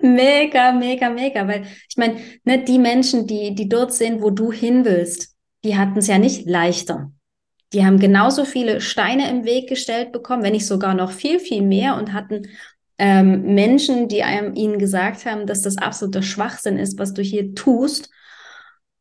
Mega, 0.02 0.72
mega, 0.72 1.10
mega. 1.10 1.48
Weil 1.48 1.68
ich 1.90 1.98
meine, 1.98 2.20
ne, 2.44 2.64
die 2.64 2.80
Menschen, 2.80 3.28
die, 3.28 3.54
die 3.54 3.70
dort 3.70 3.94
sind, 3.94 4.22
wo 4.22 4.30
du 4.30 4.52
hin 4.52 4.86
willst, 4.86 5.36
die 5.64 5.78
hatten 5.78 6.00
es 6.00 6.08
ja 6.08 6.18
nicht 6.18 6.48
leichter. 6.48 7.12
Die 7.74 7.86
haben 7.86 8.00
genauso 8.00 8.46
viele 8.46 8.82
Steine 8.82 9.30
im 9.30 9.44
Weg 9.44 9.70
gestellt 9.70 10.12
bekommen, 10.12 10.44
wenn 10.44 10.54
nicht 10.54 10.66
sogar 10.66 10.96
noch 10.96 11.12
viel, 11.12 11.40
viel 11.40 11.62
mehr 11.62 11.96
und 11.98 12.14
hatten 12.14 12.48
ähm, 13.00 13.56
Menschen, 13.56 14.08
die 14.08 14.24
einem, 14.24 14.54
ihnen 14.56 14.78
gesagt 14.78 15.26
haben, 15.26 15.48
dass 15.48 15.62
das 15.62 15.78
absoluter 15.78 16.22
Schwachsinn 16.22 16.78
ist, 16.78 17.00
was 17.00 17.14
du 17.14 17.22
hier 17.22 17.56
tust. 17.56 18.10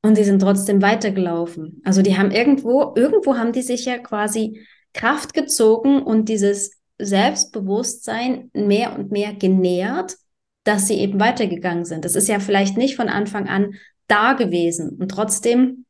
Und 0.03 0.17
die 0.17 0.25
sind 0.25 0.41
trotzdem 0.41 0.81
weitergelaufen. 0.81 1.83
Also 1.85 2.03
die 2.03 2.17
haben 2.17 2.31
irgendwo, 2.31 2.95
irgendwo 2.95 3.37
haben 3.37 3.53
die 3.53 3.63
sich 3.63 3.85
ja 3.85 3.99
quasi 3.99 4.65
Kraft 4.95 5.35
gezogen 5.35 6.03
und 6.03 6.29
dieses 6.29 6.79
Selbstbewusstsein 6.99 8.51
mehr 8.55 8.97
und 8.97 9.11
mehr 9.11 9.35
genährt, 9.35 10.17
dass 10.65 10.87
sie 10.87 10.99
eben 10.99 11.19
weitergegangen 11.19 11.85
sind. 11.85 12.05
Das 12.05 12.15
ist 12.15 12.29
ja 12.29 12.41
vielleicht 12.41 12.77
nicht 12.77 12.97
von 12.97 13.09
Anfang 13.09 13.49
an 13.49 13.75
da 14.07 14.35
gewesen. 14.35 14.97
Und 14.99 15.11
trotzdem 15.11 15.85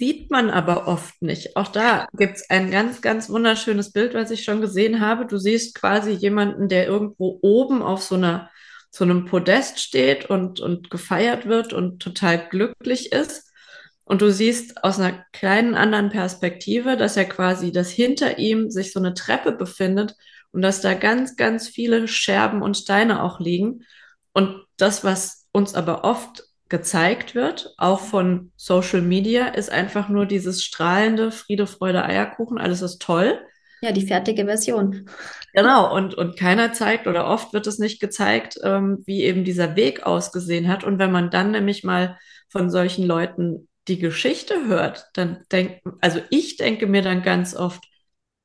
sieht 0.00 0.30
man 0.30 0.48
aber 0.48 0.88
oft 0.88 1.20
nicht. 1.20 1.56
Auch 1.56 1.68
da 1.68 2.08
gibt 2.14 2.36
es 2.36 2.48
ein 2.48 2.70
ganz, 2.70 3.02
ganz 3.02 3.28
wunderschönes 3.28 3.92
Bild, 3.92 4.14
was 4.14 4.30
ich 4.30 4.44
schon 4.44 4.62
gesehen 4.62 5.00
habe. 5.00 5.26
Du 5.26 5.36
siehst 5.36 5.74
quasi 5.74 6.12
jemanden, 6.12 6.68
der 6.68 6.86
irgendwo 6.86 7.38
oben 7.42 7.82
auf 7.82 8.02
so 8.02 8.14
einer 8.14 8.50
so 8.90 9.04
einem 9.04 9.26
Podest 9.26 9.78
steht 9.78 10.24
und, 10.30 10.58
und 10.58 10.90
gefeiert 10.90 11.44
wird 11.44 11.74
und 11.74 12.00
total 12.00 12.48
glücklich 12.48 13.12
ist. 13.12 13.52
Und 14.04 14.22
du 14.22 14.32
siehst 14.32 14.82
aus 14.82 14.98
einer 14.98 15.22
kleinen 15.32 15.74
anderen 15.74 16.08
Perspektive, 16.08 16.96
dass 16.96 17.18
er 17.18 17.26
quasi, 17.26 17.70
dass 17.70 17.90
hinter 17.90 18.38
ihm 18.38 18.70
sich 18.70 18.92
so 18.92 19.00
eine 19.00 19.12
Treppe 19.12 19.52
befindet 19.52 20.16
und 20.50 20.62
dass 20.62 20.80
da 20.80 20.94
ganz, 20.94 21.36
ganz 21.36 21.68
viele 21.68 22.08
Scherben 22.08 22.62
und 22.62 22.78
Steine 22.78 23.22
auch 23.22 23.38
liegen. 23.38 23.84
Und 24.32 24.64
das, 24.78 25.04
was 25.04 25.46
uns 25.52 25.74
aber 25.74 26.04
oft 26.04 26.42
gezeigt 26.70 27.34
wird, 27.34 27.74
auch 27.76 28.00
von 28.00 28.52
Social 28.56 29.02
Media, 29.02 29.48
ist 29.48 29.70
einfach 29.70 30.08
nur 30.08 30.24
dieses 30.24 30.64
strahlende 30.64 31.32
Friede, 31.32 31.66
Freude, 31.66 32.04
Eierkuchen, 32.04 32.58
alles 32.58 32.80
ist 32.80 33.02
toll. 33.02 33.38
Ja, 33.82 33.92
die 33.92 34.06
fertige 34.06 34.44
Version. 34.44 35.08
Genau, 35.52 35.94
und, 35.94 36.14
und 36.14 36.38
keiner 36.38 36.72
zeigt 36.72 37.06
oder 37.06 37.26
oft 37.26 37.52
wird 37.52 37.66
es 37.66 37.78
nicht 37.78 38.00
gezeigt, 38.00 38.58
ähm, 38.62 39.02
wie 39.06 39.22
eben 39.22 39.44
dieser 39.44 39.74
Weg 39.74 40.04
ausgesehen 40.04 40.68
hat. 40.68 40.84
Und 40.84 40.98
wenn 40.98 41.10
man 41.10 41.30
dann 41.30 41.50
nämlich 41.50 41.82
mal 41.82 42.18
von 42.48 42.70
solchen 42.70 43.04
Leuten 43.04 43.68
die 43.88 43.98
Geschichte 43.98 44.66
hört, 44.66 45.06
dann 45.14 45.44
denkt, 45.50 45.82
also 46.00 46.20
ich 46.30 46.56
denke 46.56 46.86
mir 46.86 47.02
dann 47.02 47.22
ganz 47.22 47.56
oft, 47.56 47.82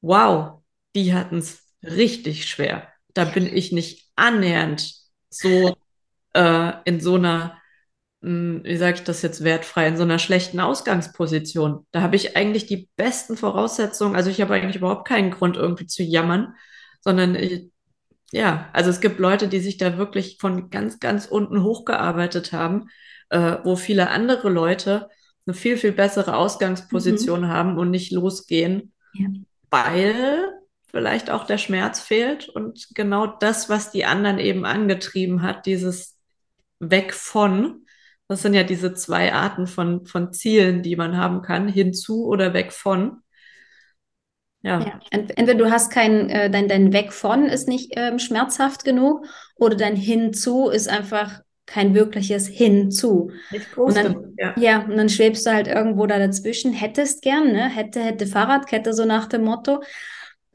wow, 0.02 0.62
die 0.96 1.14
hatten 1.14 1.40
es 1.40 1.64
richtig 1.84 2.48
schwer. 2.48 2.88
Da 3.14 3.26
bin 3.26 3.46
ich 3.46 3.72
nicht 3.72 4.10
annähernd 4.16 4.94
so 5.30 5.76
äh, 6.34 6.72
in 6.86 7.00
so 7.00 7.16
einer 7.16 7.62
wie 8.26 8.78
sage 8.78 8.96
ich 8.96 9.04
das 9.04 9.22
jetzt 9.22 9.44
wertfrei, 9.44 9.88
in 9.88 9.98
so 9.98 10.04
einer 10.04 10.18
schlechten 10.18 10.60
Ausgangsposition. 10.60 11.86
Da 11.92 12.02
habe 12.02 12.16
ich 12.16 12.36
eigentlich 12.36 12.66
die 12.66 12.90
besten 12.96 13.38
Voraussetzungen. 13.38 14.16
Also 14.16 14.32
ich 14.32 14.42
habe 14.42 14.56
eigentlich 14.56 14.78
überhaupt 14.78 15.08
keinen 15.08 15.30
Grund 15.30 15.58
irgendwie 15.58 15.86
zu 15.86 16.02
jammern, 16.02 16.56
sondern 17.02 17.36
ich, 17.36 17.70
ja, 18.32 18.70
also 18.74 18.90
es 18.90 19.00
gibt 19.00 19.20
Leute, 19.20 19.48
die 19.48 19.60
sich 19.60 19.78
da 19.78 20.00
wirklich 20.00 20.38
von 20.40 20.72
ganz, 20.72 21.00
ganz 21.00 21.28
unten 21.28 21.62
hochgearbeitet 21.62 22.52
haben, 22.52 22.88
äh, 23.30 23.58
wo 23.64 23.76
viele 23.76 24.10
andere 24.10 24.50
Leute 24.50 25.10
eine 25.46 25.54
viel, 25.54 25.78
viel 25.78 25.92
bessere 25.92 26.36
Ausgangsposition 26.36 27.42
mhm. 27.42 27.48
haben 27.48 27.78
und 27.78 27.92
nicht 27.92 28.12
losgehen, 28.12 28.92
ja. 29.14 29.28
weil 29.70 30.52
vielleicht 30.88 31.30
auch 31.30 31.46
der 31.46 31.60
Schmerz 31.60 32.00
fehlt 32.00 32.50
und 32.50 32.88
genau 32.96 33.28
das, 33.28 33.70
was 33.70 33.92
die 33.92 34.06
anderen 34.06 34.40
eben 34.40 34.66
angetrieben 34.66 35.44
hat, 35.44 35.68
dieses 35.68 36.18
Weg 36.80 37.14
von, 37.14 37.85
das 38.28 38.42
sind 38.42 38.54
ja 38.54 38.64
diese 38.64 38.94
zwei 38.94 39.34
Arten 39.34 39.68
von, 39.68 40.06
von 40.06 40.34
Zielen, 40.34 40.82
die 40.82 40.96
man 40.96 41.18
haben 41.18 41.42
kann, 41.42 41.68
hinzu 41.68 42.26
oder 42.26 42.54
weg 42.54 42.72
von. 42.72 43.22
Ja. 44.62 44.80
ja. 44.80 45.00
Entweder 45.12 45.54
du 45.54 45.70
hast 45.70 45.92
kein, 45.92 46.30
äh, 46.30 46.50
dein, 46.50 46.68
dein 46.68 46.92
Weg 46.92 47.14
von 47.14 47.46
ist 47.46 47.68
nicht 47.68 47.94
ähm, 47.96 48.18
schmerzhaft 48.18 48.84
genug 48.84 49.28
oder 49.56 49.76
dein 49.76 49.96
hinzu 49.96 50.70
ist 50.70 50.90
einfach 50.90 51.42
kein 51.68 51.94
wirkliches 51.94 52.48
hinzu. 52.48 53.32
Und 53.76 53.96
dann, 53.96 54.34
ja. 54.38 54.54
ja. 54.58 54.86
und 54.86 54.98
dann 54.98 55.10
schwebst 55.10 55.46
du 55.46 55.52
halt 55.52 55.68
irgendwo 55.68 56.06
da 56.08 56.20
dazwischen, 56.20 56.74
hättest 56.74 57.22
gern, 57.22 57.52
ne? 57.52 57.70
Hätte, 57.70 58.02
hätte 58.02 58.28
Fahrradkette, 58.28 58.94
so 58.94 59.06
nach 59.06 59.28
dem 59.28 59.44
Motto 59.44 59.82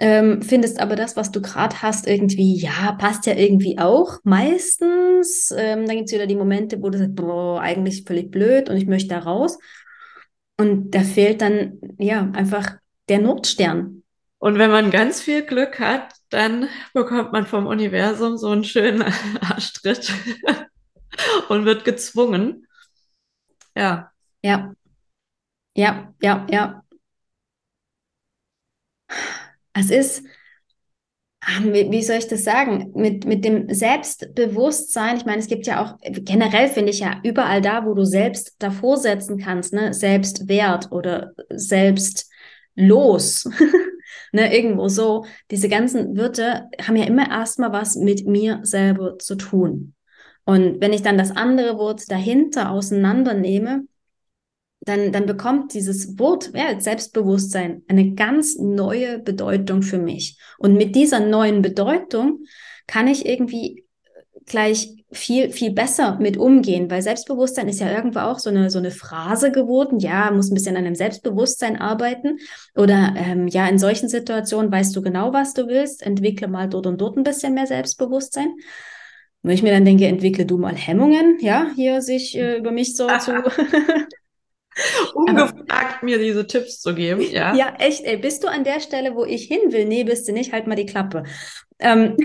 ähm, 0.00 0.42
findest 0.42 0.80
aber 0.80 0.96
das, 0.96 1.16
was 1.16 1.30
du 1.30 1.42
gerade 1.42 1.82
hast, 1.82 2.06
irgendwie, 2.06 2.58
ja, 2.58 2.92
passt 2.92 3.26
ja 3.26 3.34
irgendwie 3.34 3.78
auch 3.78 4.18
meistens. 4.24 5.54
Ähm, 5.56 5.86
dann 5.86 5.96
gibt 5.96 6.08
es 6.08 6.14
wieder 6.14 6.26
die 6.26 6.36
Momente, 6.36 6.82
wo 6.82 6.90
du 6.90 6.98
sagst, 6.98 7.14
boah, 7.14 7.60
eigentlich 7.60 8.04
völlig 8.06 8.30
blöd 8.30 8.70
und 8.70 8.76
ich 8.76 8.86
möchte 8.86 9.10
da 9.10 9.20
raus. 9.20 9.58
Und 10.56 10.90
da 10.94 11.00
fehlt 11.02 11.40
dann, 11.42 11.80
ja, 11.98 12.30
einfach 12.32 12.76
der 13.08 13.20
Notstern. 13.20 14.02
Und 14.38 14.58
wenn 14.58 14.70
man 14.70 14.90
ganz 14.90 15.20
viel 15.20 15.42
Glück 15.42 15.80
hat, 15.80 16.14
dann 16.30 16.68
bekommt 16.94 17.32
man 17.32 17.46
vom 17.46 17.66
Universum 17.66 18.38
so 18.38 18.48
einen 18.48 18.64
schönen 18.64 19.02
Arschtritt 19.42 20.12
und 21.48 21.66
wird 21.66 21.84
gezwungen. 21.84 22.66
Ja. 23.74 24.12
Ja. 24.42 24.74
Ja, 25.74 26.14
ja, 26.20 26.46
ja. 26.50 26.82
Es 29.72 29.90
ist, 29.90 30.24
ah, 31.40 31.62
wie 31.64 32.02
soll 32.02 32.16
ich 32.16 32.28
das 32.28 32.44
sagen, 32.44 32.92
mit, 32.94 33.24
mit 33.26 33.44
dem 33.44 33.72
Selbstbewusstsein, 33.72 35.16
ich 35.16 35.24
meine, 35.24 35.38
es 35.38 35.46
gibt 35.48 35.66
ja 35.66 35.82
auch, 35.82 35.98
generell 36.02 36.68
finde 36.68 36.90
ich 36.90 37.00
ja, 37.00 37.20
überall 37.22 37.60
da, 37.60 37.86
wo 37.86 37.94
du 37.94 38.04
selbst 38.04 38.56
davor 38.58 38.96
setzen 38.96 39.38
kannst, 39.38 39.72
ne, 39.72 39.92
Selbstwert 39.94 40.92
oder 40.92 41.32
Selbstlos, 41.50 43.48
ne, 44.32 44.54
irgendwo 44.54 44.88
so, 44.88 45.24
diese 45.50 45.68
ganzen 45.68 46.16
Wörter 46.16 46.68
haben 46.82 46.96
ja 46.96 47.04
immer 47.04 47.30
erstmal 47.30 47.72
was 47.72 47.96
mit 47.96 48.26
mir 48.26 48.60
selber 48.62 49.18
zu 49.18 49.36
tun. 49.36 49.94
Und 50.44 50.80
wenn 50.80 50.92
ich 50.92 51.02
dann 51.02 51.18
das 51.18 51.30
andere 51.30 51.78
Wort 51.78 52.10
dahinter 52.10 52.70
auseinandernehme, 52.70 53.84
dann, 54.80 55.12
dann 55.12 55.26
bekommt 55.26 55.74
dieses 55.74 56.18
Wort 56.18 56.52
ja, 56.54 56.80
Selbstbewusstsein 56.80 57.82
eine 57.88 58.14
ganz 58.14 58.58
neue 58.58 59.18
Bedeutung 59.18 59.82
für 59.82 59.98
mich. 59.98 60.38
Und 60.58 60.74
mit 60.74 60.96
dieser 60.96 61.20
neuen 61.20 61.62
Bedeutung 61.62 62.44
kann 62.86 63.06
ich 63.06 63.26
irgendwie 63.26 63.84
gleich 64.46 64.96
viel, 65.12 65.50
viel 65.50 65.72
besser 65.72 66.18
mit 66.20 66.36
umgehen, 66.36 66.90
weil 66.90 67.02
Selbstbewusstsein 67.02 67.68
ist 67.68 67.80
ja 67.80 67.92
irgendwo 67.92 68.20
auch 68.20 68.38
so 68.38 68.48
eine, 68.48 68.70
so 68.70 68.78
eine 68.78 68.90
Phrase 68.90 69.50
geworden. 69.50 69.98
Ja, 69.98 70.30
muss 70.30 70.50
ein 70.50 70.54
bisschen 70.54 70.76
an 70.76 70.84
dem 70.84 70.94
Selbstbewusstsein 70.94 71.76
arbeiten. 71.76 72.38
Oder 72.76 73.14
ähm, 73.16 73.48
ja, 73.48 73.66
in 73.68 73.78
solchen 73.78 74.08
Situationen 74.08 74.70
weißt 74.70 74.94
du 74.94 75.02
genau, 75.02 75.32
was 75.32 75.52
du 75.52 75.66
willst, 75.66 76.02
entwickle 76.02 76.48
mal 76.48 76.68
dort 76.68 76.86
und 76.86 77.00
dort 77.00 77.16
ein 77.16 77.24
bisschen 77.24 77.54
mehr 77.54 77.66
Selbstbewusstsein. 77.66 78.54
Wenn 79.42 79.54
ich 79.54 79.62
mir 79.62 79.72
dann 79.72 79.84
denke, 79.84 80.06
entwickle 80.06 80.46
du 80.46 80.58
mal 80.58 80.74
Hemmungen, 80.74 81.38
ja, 81.40 81.70
hier 81.74 82.02
sich 82.02 82.36
äh, 82.36 82.58
über 82.58 82.70
mich 82.70 82.94
so 82.96 83.08
zu 83.20 83.32
Ungefragt 85.14 86.02
mir 86.02 86.18
diese 86.18 86.46
Tipps 86.46 86.80
zu 86.80 86.94
geben, 86.94 87.22
ja. 87.22 87.54
Ja, 87.54 87.74
echt, 87.78 88.04
ey, 88.04 88.16
bist 88.16 88.44
du 88.44 88.48
an 88.48 88.64
der 88.64 88.80
Stelle, 88.80 89.14
wo 89.14 89.24
ich 89.24 89.44
hin 89.44 89.72
will? 89.72 89.84
Nee, 89.86 90.04
bist 90.04 90.28
du 90.28 90.32
nicht, 90.32 90.52
halt 90.52 90.66
mal 90.66 90.76
die 90.76 90.86
Klappe. 90.86 91.24
Ähm, 91.78 92.16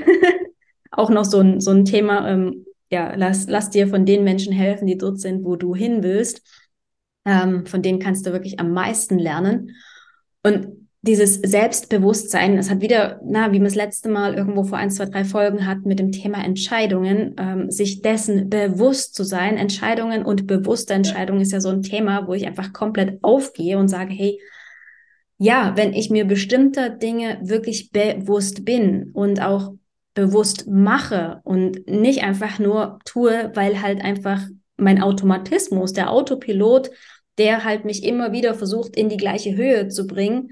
auch 0.92 1.10
noch 1.10 1.26
so 1.26 1.40
ein, 1.40 1.60
so 1.60 1.72
ein 1.72 1.86
Thema, 1.86 2.30
ähm, 2.30 2.66
ja, 2.90 3.16
lass, 3.16 3.48
lass 3.48 3.70
dir 3.70 3.88
von 3.88 4.06
den 4.06 4.24
Menschen 4.24 4.54
helfen, 4.54 4.88
die 4.88 4.98
dort 4.98 5.20
sind, 5.20 5.44
wo 5.44 5.56
du 5.56 5.76
hin 5.76 6.04
willst. 6.04 6.42
Ähm, 7.26 7.66
von 7.66 7.82
denen 7.82 8.00
kannst 8.00 8.26
du 8.26 8.32
wirklich 8.32 8.60
am 8.60 8.72
meisten 8.72 9.18
lernen. 9.18 9.76
Und 10.44 10.85
dieses 11.06 11.36
Selbstbewusstsein, 11.36 12.58
es 12.58 12.72
hat 12.72 12.82
wieder, 12.82 13.20
na, 13.24 13.52
wie 13.52 13.60
man 13.60 13.66
das 13.66 13.76
letzte 13.76 14.10
Mal 14.10 14.34
irgendwo 14.34 14.64
vor 14.64 14.80
ein, 14.80 14.90
zwei, 14.90 15.06
drei 15.06 15.24
Folgen 15.24 15.68
hat 15.68 15.86
mit 15.86 16.00
dem 16.00 16.12
Thema 16.12 16.44
Entscheidungen, 16.44 17.36
ähm, 17.38 17.70
sich 17.70 18.02
dessen 18.02 18.50
bewusst 18.50 19.14
zu 19.14 19.24
sein. 19.24 19.58
Entscheidungen 19.58 20.26
und 20.26 20.48
bewusste 20.48 20.96
Entscheidungen 20.96 21.42
ist 21.42 21.52
ja 21.52 21.62
so 21.62 21.70
ein 21.70 21.84
Thema, 21.84 22.28
wo 22.28 22.34
ich 22.34 22.48
einfach 22.48 22.74
komplett 22.74 23.20
aufgehe 23.22 23.78
und 23.78 23.88
sage, 23.88 24.14
hey, 24.14 24.42
ja, 25.38 25.74
wenn 25.76 25.94
ich 25.94 26.10
mir 26.10 26.26
bestimmter 26.26 26.90
Dinge 26.90 27.38
wirklich 27.44 27.92
bewusst 27.92 28.66
bin 28.66 29.12
und 29.14 29.42
auch 29.42 29.74
bewusst 30.16 30.68
mache 30.68 31.42
und 31.44 31.88
nicht 31.88 32.24
einfach 32.24 32.58
nur 32.58 33.00
tue, 33.06 33.52
weil 33.54 33.82
halt 33.82 34.02
einfach 34.02 34.42
mein 34.78 35.04
Automatismus, 35.04 35.94
der 35.94 36.10
Autopilot, 36.10 36.90
der 37.38 37.64
halt 37.64 37.86
mich 37.86 38.04
immer 38.04 38.32
wieder 38.32 38.56
versucht, 38.56 38.96
in 38.96 39.10
die 39.10 39.18
gleiche 39.18 39.56
Höhe 39.56 39.90
zu 39.90 40.08
bringen, 40.08 40.50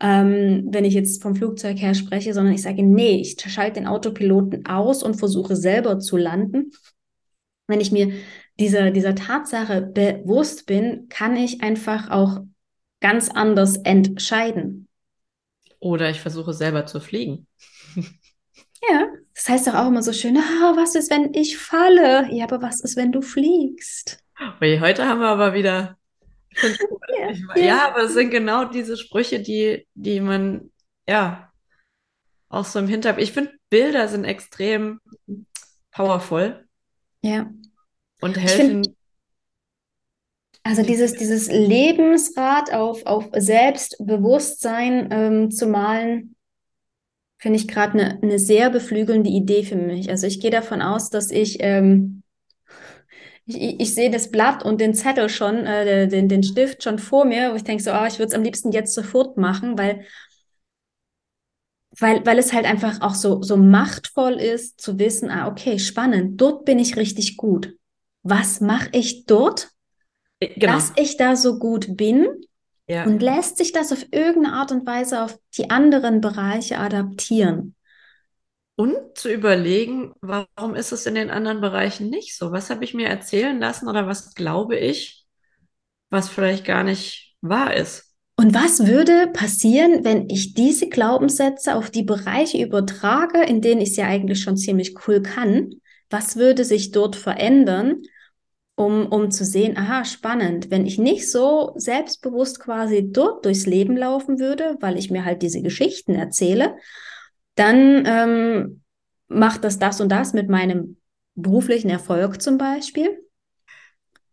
ähm, 0.00 0.68
wenn 0.70 0.84
ich 0.84 0.94
jetzt 0.94 1.22
vom 1.22 1.34
Flugzeug 1.34 1.78
her 1.80 1.94
spreche, 1.94 2.32
sondern 2.32 2.54
ich 2.54 2.62
sage, 2.62 2.82
nee, 2.82 3.20
ich 3.20 3.36
schalte 3.40 3.80
den 3.80 3.88
Autopiloten 3.88 4.66
aus 4.66 5.02
und 5.02 5.16
versuche 5.16 5.56
selber 5.56 5.98
zu 5.98 6.16
landen. 6.16 6.70
Wenn 7.66 7.80
ich 7.80 7.92
mir 7.92 8.12
dieser, 8.58 8.90
dieser 8.90 9.14
Tatsache 9.14 9.82
bewusst 9.82 10.66
bin, 10.66 11.08
kann 11.08 11.36
ich 11.36 11.62
einfach 11.62 12.10
auch 12.10 12.40
ganz 13.00 13.28
anders 13.28 13.76
entscheiden. 13.76 14.88
Oder 15.80 16.10
ich 16.10 16.20
versuche 16.20 16.52
selber 16.52 16.86
zu 16.86 17.00
fliegen. 17.00 17.46
Ja, 18.88 19.08
das 19.34 19.48
heißt 19.48 19.66
doch 19.66 19.74
auch 19.74 19.88
immer 19.88 20.04
so 20.04 20.12
schön, 20.12 20.36
ah, 20.36 20.72
was 20.76 20.94
ist, 20.94 21.10
wenn 21.10 21.34
ich 21.34 21.58
falle? 21.58 22.32
Ja, 22.32 22.44
aber 22.44 22.62
was 22.62 22.80
ist, 22.80 22.96
wenn 22.96 23.10
du 23.10 23.22
fliegst? 23.22 24.22
Heute 24.60 25.04
haben 25.04 25.18
wir 25.18 25.26
aber 25.26 25.52
wieder 25.52 25.97
ja, 26.62 27.30
ja. 27.56 27.62
ja, 27.62 27.88
aber 27.88 28.04
es 28.04 28.14
sind 28.14 28.30
genau 28.30 28.64
diese 28.64 28.96
Sprüche, 28.96 29.40
die, 29.40 29.86
die 29.94 30.20
man, 30.20 30.70
ja, 31.08 31.52
auch 32.48 32.64
so 32.64 32.78
im 32.78 32.88
Hintergrund. 32.88 33.22
Ich 33.22 33.32
finde, 33.32 33.52
Bilder 33.70 34.08
sind 34.08 34.24
extrem 34.24 35.00
powerful. 35.90 36.66
Ja. 37.22 37.50
Und 38.20 38.36
helfen. 38.36 38.84
Find, 38.84 38.96
also 40.62 40.82
dieses, 40.82 41.14
dieses 41.14 41.48
Lebensrad 41.48 42.72
auf, 42.72 43.06
auf 43.06 43.28
Selbstbewusstsein 43.32 45.08
ähm, 45.10 45.50
zu 45.50 45.66
malen, 45.66 46.36
finde 47.38 47.58
ich 47.58 47.68
gerade 47.68 47.92
eine 47.92 48.18
ne 48.20 48.38
sehr 48.38 48.68
beflügelnde 48.70 49.30
Idee 49.30 49.62
für 49.64 49.76
mich. 49.76 50.10
Also 50.10 50.26
ich 50.26 50.40
gehe 50.40 50.50
davon 50.50 50.82
aus, 50.82 51.10
dass 51.10 51.30
ich 51.30 51.58
ähm, 51.60 52.17
ich, 53.48 53.80
ich 53.80 53.94
sehe 53.94 54.10
das 54.10 54.30
Blatt 54.30 54.62
und 54.62 54.80
den 54.80 54.94
Zettel 54.94 55.28
schon, 55.28 55.66
äh, 55.66 56.06
den, 56.06 56.28
den 56.28 56.42
Stift 56.42 56.82
schon 56.82 56.98
vor 56.98 57.24
mir, 57.24 57.52
wo 57.52 57.56
ich 57.56 57.64
denke 57.64 57.82
so, 57.82 57.92
oh, 57.92 58.04
ich 58.06 58.18
würde 58.18 58.28
es 58.28 58.34
am 58.34 58.42
liebsten 58.42 58.72
jetzt 58.72 58.94
sofort 58.94 59.38
machen, 59.38 59.78
weil, 59.78 60.04
weil, 61.98 62.24
weil 62.26 62.38
es 62.38 62.52
halt 62.52 62.66
einfach 62.66 63.00
auch 63.00 63.14
so, 63.14 63.42
so 63.42 63.56
machtvoll 63.56 64.34
ist, 64.34 64.80
zu 64.80 64.98
wissen, 64.98 65.30
ah, 65.30 65.48
okay, 65.48 65.78
spannend, 65.78 66.40
dort 66.40 66.66
bin 66.66 66.78
ich 66.78 66.96
richtig 66.96 67.36
gut. 67.36 67.74
Was 68.22 68.60
mache 68.60 68.90
ich 68.92 69.24
dort, 69.24 69.70
äh, 70.40 70.48
genau. 70.48 70.74
dass 70.74 70.92
ich 70.96 71.16
da 71.16 71.34
so 71.34 71.58
gut 71.58 71.96
bin? 71.96 72.26
Ja. 72.86 73.04
Und 73.04 73.22
lässt 73.22 73.58
sich 73.58 73.72
das 73.72 73.92
auf 73.92 74.04
irgendeine 74.12 74.54
Art 74.54 74.72
und 74.72 74.86
Weise 74.86 75.22
auf 75.22 75.38
die 75.56 75.70
anderen 75.70 76.20
Bereiche 76.20 76.78
adaptieren? 76.78 77.74
Und 78.78 79.18
zu 79.18 79.28
überlegen, 79.28 80.12
warum 80.20 80.76
ist 80.76 80.92
es 80.92 81.04
in 81.04 81.16
den 81.16 81.30
anderen 81.30 81.60
Bereichen 81.60 82.10
nicht 82.10 82.36
so? 82.36 82.52
Was 82.52 82.70
habe 82.70 82.84
ich 82.84 82.94
mir 82.94 83.08
erzählen 83.08 83.58
lassen 83.58 83.88
oder 83.88 84.06
was 84.06 84.34
glaube 84.34 84.76
ich, 84.76 85.26
was 86.10 86.28
vielleicht 86.28 86.64
gar 86.64 86.84
nicht 86.84 87.34
wahr 87.40 87.74
ist? 87.74 88.14
Und 88.36 88.54
was 88.54 88.86
würde 88.86 89.32
passieren, 89.32 90.04
wenn 90.04 90.30
ich 90.30 90.54
diese 90.54 90.88
Glaubenssätze 90.88 91.74
auf 91.74 91.90
die 91.90 92.04
Bereiche 92.04 92.62
übertrage, 92.62 93.42
in 93.42 93.62
denen 93.62 93.80
ich 93.80 93.96
ja 93.96 94.06
eigentlich 94.06 94.40
schon 94.40 94.56
ziemlich 94.56 94.94
cool 95.08 95.22
kann? 95.22 95.70
Was 96.08 96.36
würde 96.36 96.64
sich 96.64 96.92
dort 96.92 97.16
verändern, 97.16 98.02
um, 98.76 99.06
um 99.06 99.32
zu 99.32 99.44
sehen, 99.44 99.76
aha, 99.76 100.04
spannend, 100.04 100.70
wenn 100.70 100.86
ich 100.86 100.98
nicht 100.98 101.28
so 101.32 101.72
selbstbewusst 101.74 102.60
quasi 102.60 103.10
dort 103.10 103.44
durchs 103.44 103.66
Leben 103.66 103.96
laufen 103.96 104.38
würde, 104.38 104.76
weil 104.78 104.96
ich 104.98 105.10
mir 105.10 105.24
halt 105.24 105.42
diese 105.42 105.62
Geschichten 105.62 106.14
erzähle, 106.14 106.76
dann 107.58 108.04
ähm, 108.06 108.82
macht 109.28 109.64
das 109.64 109.78
das 109.78 110.00
und 110.00 110.10
das 110.10 110.32
mit 110.32 110.48
meinem 110.48 110.96
beruflichen 111.34 111.90
Erfolg 111.90 112.42
zum 112.42 112.58
Beispiel. 112.58 113.24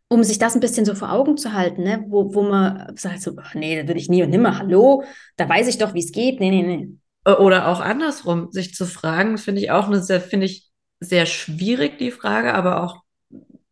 Um 0.08 0.24
sich 0.24 0.38
das 0.38 0.54
ein 0.54 0.60
bisschen 0.60 0.86
so 0.86 0.94
vor 0.94 1.12
Augen 1.12 1.36
zu 1.36 1.54
halten, 1.54 1.84
ne? 1.84 2.06
wo, 2.08 2.34
wo 2.36 2.44
man 2.44 2.96
sagt 2.96 3.22
so, 3.22 3.36
ach 3.42 3.56
nee, 3.56 3.76
das 3.76 3.88
würde 3.88 4.00
ich 4.00 4.08
nie 4.08 4.22
und 4.24 4.30
nimmer, 4.30 4.60
hallo, 4.60 5.04
da 5.36 5.50
weiß 5.50 5.68
ich 5.68 5.80
doch, 5.80 5.94
wie 5.94 6.00
es 6.00 6.12
geht, 6.12 6.40
nee, 6.40 6.52
nee, 6.52 6.64
nee. 6.64 6.90
Oder 7.28 7.68
auch 7.68 7.80
andersrum, 7.80 8.52
sich 8.52 8.76
zu 8.76 8.86
fragen, 8.86 9.40
finde 9.40 9.62
ich 9.62 9.72
auch 9.72 9.88
eine 9.88 10.02
sehr, 10.04 10.22
finde 10.22 10.46
ich 10.46 10.70
sehr 11.00 11.26
schwierig, 11.26 11.98
die 11.98 12.12
Frage, 12.12 12.54
aber 12.54 12.84
auch, 12.84 13.02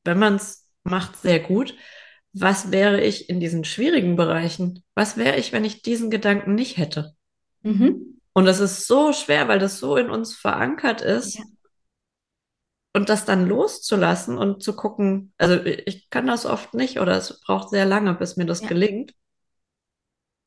wenn 0.04 0.18
man 0.18 0.36
es 0.36 0.68
macht, 0.84 1.18
sehr 1.18 1.40
gut. 1.40 1.76
Was 2.34 2.72
wäre 2.72 3.00
ich 3.00 3.30
in 3.30 3.40
diesen 3.40 3.64
schwierigen 3.64 4.16
Bereichen? 4.16 4.84
Was 4.96 5.18
wäre 5.18 5.38
ich, 5.38 5.54
wenn 5.54 5.66
ich 5.66 5.84
diesen 5.84 6.10
Gedanken 6.10 6.56
nicht 6.56 6.78
hätte? 6.78 7.14
Mhm. 7.62 8.13
Und 8.34 8.46
das 8.46 8.60
ist 8.60 8.88
so 8.88 9.14
schwer, 9.14 9.48
weil 9.48 9.60
das 9.60 9.80
so 9.80 9.96
in 9.96 10.10
uns 10.10 10.36
verankert 10.36 11.02
ist. 11.02 11.36
Ja. 11.36 11.44
Und 12.96 13.10
das 13.10 13.26
dann 13.26 13.48
loszulassen 13.48 14.38
und 14.38 14.62
zu 14.62 14.76
gucken, 14.76 15.34
also 15.38 15.56
ich 15.64 16.10
kann 16.10 16.28
das 16.28 16.46
oft 16.46 16.74
nicht 16.74 17.00
oder 17.00 17.18
es 17.18 17.40
braucht 17.42 17.70
sehr 17.70 17.86
lange, 17.86 18.14
bis 18.14 18.38
mir 18.38 18.46
das 18.46 18.62
ja. 18.62 18.68
gelingt. 18.68 19.14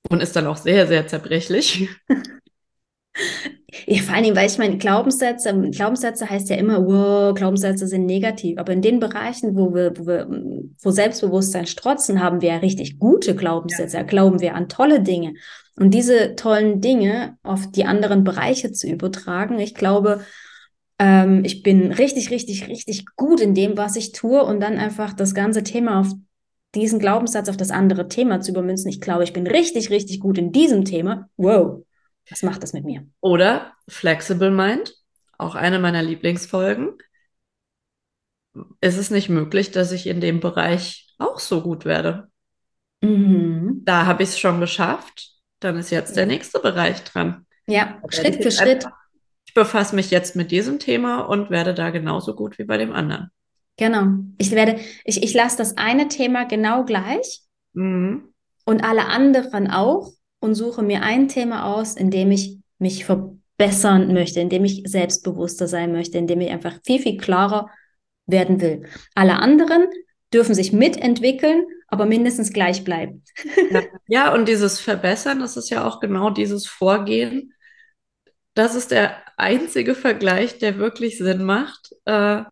Und 0.08 0.22
ist 0.22 0.36
dann 0.36 0.46
auch 0.46 0.56
sehr, 0.56 0.86
sehr 0.86 1.08
zerbrechlich. 1.08 1.88
Ja, 3.86 4.02
vor 4.02 4.14
allen 4.14 4.24
Dingen, 4.24 4.36
weil 4.36 4.48
ich 4.48 4.58
meine, 4.58 4.78
Glaubenssätze, 4.78 5.52
Glaubenssätze 5.70 6.28
heißt 6.28 6.48
ja 6.50 6.56
immer, 6.56 6.84
wow, 6.86 7.34
Glaubenssätze 7.34 7.86
sind 7.86 8.06
negativ. 8.06 8.58
Aber 8.58 8.72
in 8.72 8.82
den 8.82 9.00
Bereichen, 9.00 9.56
wo 9.56 9.74
wir, 9.74 9.96
wo 9.98 10.06
wir, 10.06 10.28
wo 10.80 10.90
Selbstbewusstsein 10.90 11.66
strotzen, 11.66 12.22
haben 12.22 12.40
wir 12.40 12.50
ja 12.50 12.56
richtig 12.56 12.98
gute 12.98 13.34
Glaubenssätze. 13.34 13.98
Ja. 13.98 14.02
glauben 14.02 14.40
wir 14.40 14.54
an 14.54 14.68
tolle 14.68 15.00
Dinge. 15.00 15.34
Und 15.76 15.92
diese 15.92 16.36
tollen 16.36 16.80
Dinge 16.80 17.36
auf 17.42 17.70
die 17.70 17.84
anderen 17.84 18.24
Bereiche 18.24 18.72
zu 18.72 18.88
übertragen, 18.88 19.58
ich 19.58 19.74
glaube, 19.74 20.20
ähm, 20.98 21.44
ich 21.44 21.62
bin 21.62 21.92
richtig, 21.92 22.30
richtig, 22.30 22.68
richtig 22.68 23.04
gut 23.16 23.40
in 23.40 23.54
dem, 23.54 23.76
was 23.76 23.96
ich 23.96 24.12
tue 24.12 24.42
und 24.42 24.60
dann 24.60 24.78
einfach 24.78 25.12
das 25.12 25.34
ganze 25.34 25.62
Thema 25.62 26.00
auf 26.00 26.12
diesen 26.74 26.98
Glaubenssatz 26.98 27.48
auf 27.48 27.56
das 27.56 27.70
andere 27.70 28.08
Thema 28.08 28.40
zu 28.40 28.52
übermünzen. 28.52 28.90
Ich 28.90 29.00
glaube, 29.00 29.24
ich 29.24 29.32
bin 29.32 29.46
richtig, 29.46 29.90
richtig 29.90 30.20
gut 30.20 30.38
in 30.38 30.52
diesem 30.52 30.84
Thema. 30.84 31.28
Wow, 31.36 31.85
was 32.30 32.42
macht 32.42 32.62
das 32.62 32.72
mit 32.72 32.84
mir? 32.84 33.06
Oder 33.20 33.72
Flexible 33.88 34.50
Mind, 34.50 34.94
auch 35.38 35.54
eine 35.54 35.78
meiner 35.78 36.02
Lieblingsfolgen. 36.02 36.96
Ist 38.80 38.96
es 38.96 39.10
nicht 39.10 39.28
möglich, 39.28 39.70
dass 39.70 39.92
ich 39.92 40.06
in 40.06 40.20
dem 40.20 40.40
Bereich 40.40 41.14
auch 41.18 41.38
so 41.38 41.62
gut 41.62 41.84
werde? 41.84 42.30
Mhm. 43.02 43.82
Da 43.84 44.06
habe 44.06 44.22
ich 44.22 44.30
es 44.30 44.38
schon 44.38 44.60
geschafft. 44.60 45.32
Dann 45.60 45.76
ist 45.76 45.90
jetzt 45.90 46.16
der 46.16 46.26
nächste 46.26 46.58
Bereich 46.60 47.02
dran. 47.04 47.46
Ja, 47.66 48.00
Schritt 48.08 48.42
für 48.42 48.50
Schritt. 48.50 48.84
einfach- 48.86 48.96
Ich 49.46 49.54
befasse 49.54 49.94
mich 49.94 50.10
jetzt 50.10 50.36
mit 50.36 50.50
diesem 50.50 50.78
Thema 50.78 51.20
und 51.20 51.50
werde 51.50 51.74
da 51.74 51.90
genauso 51.90 52.34
gut 52.34 52.58
wie 52.58 52.64
bei 52.64 52.76
dem 52.78 52.92
anderen. 52.92 53.30
Genau. 53.78 54.06
Ich 54.38 54.50
werde, 54.52 54.80
ich, 55.04 55.22
ich 55.22 55.34
lasse 55.34 55.58
das 55.58 55.76
eine 55.76 56.08
Thema 56.08 56.44
genau 56.44 56.84
gleich 56.84 57.40
Mhm. 57.74 58.32
und 58.64 58.84
alle 58.84 59.06
anderen 59.06 59.70
auch 59.70 60.12
und 60.40 60.54
suche 60.54 60.82
mir 60.82 61.02
ein 61.02 61.28
Thema 61.28 61.74
aus, 61.74 61.96
in 61.96 62.10
dem 62.10 62.30
ich 62.30 62.58
mich 62.78 63.04
verbessern 63.04 64.12
möchte, 64.12 64.40
in 64.40 64.48
dem 64.48 64.64
ich 64.64 64.82
selbstbewusster 64.86 65.68
sein 65.68 65.92
möchte, 65.92 66.18
in 66.18 66.26
dem 66.26 66.40
ich 66.40 66.50
einfach 66.50 66.78
viel, 66.84 67.00
viel 67.00 67.16
klarer 67.16 67.70
werden 68.26 68.60
will. 68.60 68.86
Alle 69.14 69.36
anderen 69.36 69.86
dürfen 70.32 70.54
sich 70.54 70.72
mitentwickeln, 70.72 71.64
aber 71.88 72.06
mindestens 72.06 72.52
gleich 72.52 72.84
bleiben. 72.84 73.24
Ja. 73.70 73.82
ja, 74.08 74.34
und 74.34 74.48
dieses 74.48 74.80
Verbessern, 74.80 75.40
das 75.40 75.56
ist 75.56 75.70
ja 75.70 75.86
auch 75.86 76.00
genau 76.00 76.30
dieses 76.30 76.66
Vorgehen. 76.66 77.54
Das 78.54 78.74
ist 78.74 78.90
der 78.90 79.16
einzige 79.36 79.94
Vergleich, 79.94 80.58
der 80.58 80.78
wirklich 80.78 81.18
Sinn 81.18 81.44
macht. 81.44 81.90
Äh, 82.04 82.42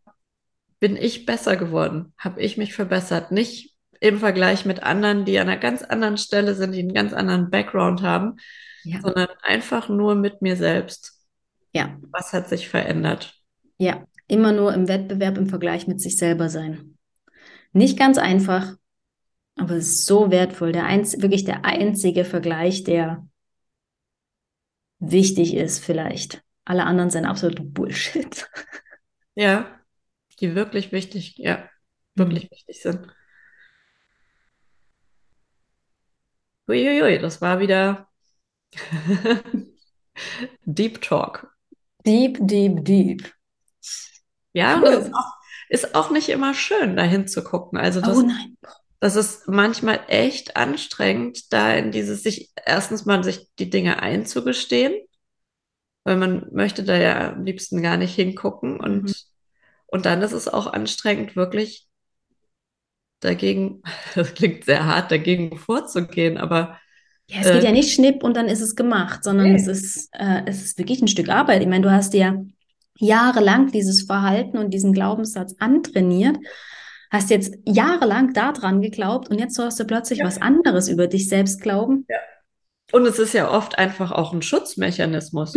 bin 0.79 0.97
ich 0.97 1.27
besser 1.27 1.57
geworden? 1.57 2.12
Habe 2.18 2.40
ich 2.42 2.57
mich 2.57 2.75
verbessert? 2.75 3.33
Nicht 3.33 3.73
im 4.04 4.18
Vergleich 4.18 4.64
mit 4.66 4.82
anderen, 4.82 5.24
die 5.24 5.38
an 5.38 5.48
einer 5.48 5.58
ganz 5.60 5.82
anderen 5.82 6.18
Stelle 6.18 6.54
sind, 6.54 6.72
die 6.72 6.80
einen 6.80 6.92
ganz 6.94 7.12
anderen 7.12 7.50
Background 7.50 8.02
haben, 8.02 8.36
Ja. 8.84 9.00
sondern 9.00 9.28
einfach 9.42 9.88
nur 9.88 10.14
mit 10.14 10.42
mir 10.42 10.56
selbst. 10.56 11.18
Ja, 11.72 11.96
Was 12.10 12.32
hat 12.32 12.48
sich 12.48 12.68
verändert? 12.68 13.34
ja. 13.78 14.04
Immer 14.26 14.52
nur 14.52 14.72
im 14.72 14.88
Wettbewerb, 14.88 15.36
im 15.36 15.50
Vergleich 15.50 15.86
mit 15.86 16.00
sich 16.00 16.16
selber 16.16 16.48
sein. 16.48 16.96
Nicht 17.74 17.98
ganz 17.98 18.16
einfach, 18.16 18.72
aber 19.58 19.72
es 19.74 19.86
ist 19.88 20.06
so 20.06 20.30
wertvoll. 20.30 20.72
Der 20.72 20.86
einz 20.86 21.20
wirklich 21.20 21.44
der 21.44 21.66
einzige 21.66 22.24
Vergleich, 22.24 22.84
der 22.84 23.28
wichtig 24.98 25.54
ist, 25.54 25.84
vielleicht. 25.84 26.42
Alle 26.64 26.84
anderen 26.84 27.10
sind 27.10 27.26
absolut 27.26 27.74
Bullshit. 27.74 28.48
Ja, 29.36 29.78
die 30.40 30.54
wirklich 30.54 30.92
wichtig, 30.92 31.36
ja, 31.38 31.68
wirklich 32.14 32.48
wichtig 32.52 32.80
sind. 32.80 33.08
Uiuiui, 36.68 37.18
das 37.18 37.40
war 37.40 37.61
wieder 37.61 38.09
Deep 40.66 41.00
Talk. 41.03 41.48
Deep, 42.07 42.38
deep, 42.40 42.85
deep. 42.85 43.33
Ja, 44.53 44.77
und 44.77 44.85
Cool. 44.85 44.90
das 44.92 45.07
ist 45.07 45.14
auch, 45.14 45.33
ist 45.68 45.94
auch 45.94 46.11
nicht 46.11 46.29
immer 46.29 46.55
schön, 46.55 46.96
dahin 46.96 47.27
zu 47.27 47.42
gucken. 47.42 47.79
Also 47.79 48.00
das, 48.00 48.18
Oh 48.18 48.22
nein. 48.22 48.57
das 49.00 49.16
ist 49.16 49.48
manchmal 49.48 50.00
echt 50.09 50.57
anstrengend, 50.57 51.53
da 51.53 51.72
in 51.74 51.90
dieses 51.90 52.22
sich 52.22 52.50
erstens 52.64 53.05
mal 53.05 53.24
sich 53.24 53.48
die 53.59 53.70
Dinge 53.70 54.00
einzugestehen, 54.03 54.94
weil 56.05 56.16
man 56.16 56.46
möchte 56.53 56.85
da 56.85 56.96
ja 56.96 57.33
am 57.33 57.44
liebsten 57.44 57.83
gar 57.83 57.96
nicht 57.96 58.14
hingucken 58.14 58.79
und, 58.81 59.05
Mhm. 59.05 59.14
und 59.87 60.07
dann 60.07 60.22
ist 60.22 60.33
es 60.33 60.48
auch 60.48 60.66
anstrengend, 60.66 61.37
wirklich 61.37 61.88
dagegen, 63.24 63.82
das 64.14 64.34
klingt 64.34 64.64
sehr 64.64 64.84
hart, 64.87 65.10
dagegen 65.10 65.56
vorzugehen, 65.58 66.37
aber 66.38 66.78
Ja, 67.28 67.38
es 67.40 67.46
geht 67.46 67.62
Äh, 67.62 67.64
ja 67.66 67.72
nicht 67.72 67.92
schnipp 67.94 68.22
und 68.22 68.37
dann 68.37 68.46
ist 68.48 68.60
es 68.60 68.76
gemacht, 68.76 69.24
sondern 69.24 69.52
Nee. 69.52 69.56
es 69.56 69.66
ist, 69.66 70.10
äh, 70.12 70.42
es 70.46 70.62
ist 70.62 70.78
wirklich 70.78 71.00
ein 71.02 71.08
Stück 71.08 71.28
Arbeit. 71.28 71.62
Ich 71.62 71.68
meine, 71.68 71.82
du 71.82 71.90
hast 71.90 72.12
dir 72.12 72.46
jahrelang 72.98 73.72
dieses 73.72 74.02
Verhalten 74.02 74.58
und 74.58 74.70
diesen 74.70 74.92
Glaubenssatz 74.92 75.54
antrainiert, 75.58 76.37
hast 77.10 77.30
jetzt 77.30 77.54
jahrelang 77.66 78.32
daran 78.34 78.80
geglaubt 78.82 79.30
und 79.30 79.38
jetzt 79.38 79.54
sollst 79.54 79.80
du 79.80 79.84
plötzlich 79.84 80.20
Ja. 80.20 80.26
was 80.26 80.40
anderes 80.40 80.88
über 80.88 81.06
dich 81.06 81.28
selbst 81.28 81.60
glauben. 81.60 82.06
Und 82.92 83.06
es 83.06 83.18
ist 83.18 83.32
ja 83.34 83.50
oft 83.50 83.78
einfach 83.78 84.12
auch 84.12 84.32
ein 84.32 84.42
Schutzmechanismus. 84.42 85.54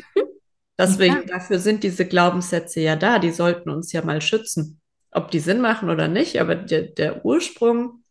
Deswegen, 0.79 1.15
Ja. 1.15 1.21
dafür 1.39 1.59
sind 1.59 1.83
diese 1.83 2.05
Glaubenssätze 2.05 2.79
ja 2.81 2.95
da. 2.95 3.19
Die 3.19 3.31
sollten 3.31 3.69
uns 3.69 3.91
ja 3.91 4.03
mal 4.03 4.21
schützen. 4.21 4.79
Ob 5.11 5.31
die 5.31 5.39
Sinn 5.39 5.61
machen 5.61 5.89
oder 5.89 6.07
nicht, 6.07 6.39
aber 6.39 6.55
der, 6.55 6.83
der 6.83 7.25
Ursprung 7.25 8.03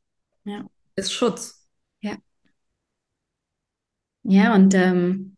Ja. 0.45 0.67
ist 0.97 1.13
Schutz. 1.13 1.67
Ja, 4.29 4.55
und 4.55 4.75
ähm, 4.75 5.37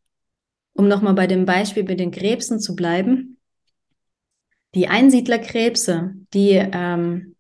um 0.74 0.88
nochmal 0.88 1.14
bei 1.14 1.26
dem 1.26 1.44
Beispiel 1.44 1.84
mit 1.84 2.00
den 2.00 2.10
Krebsen 2.10 2.60
zu 2.60 2.74
bleiben, 2.74 3.38
die 4.74 4.88
Einsiedlerkrebse, 4.88 6.14
die 6.34 6.50
ähm, 6.52 7.34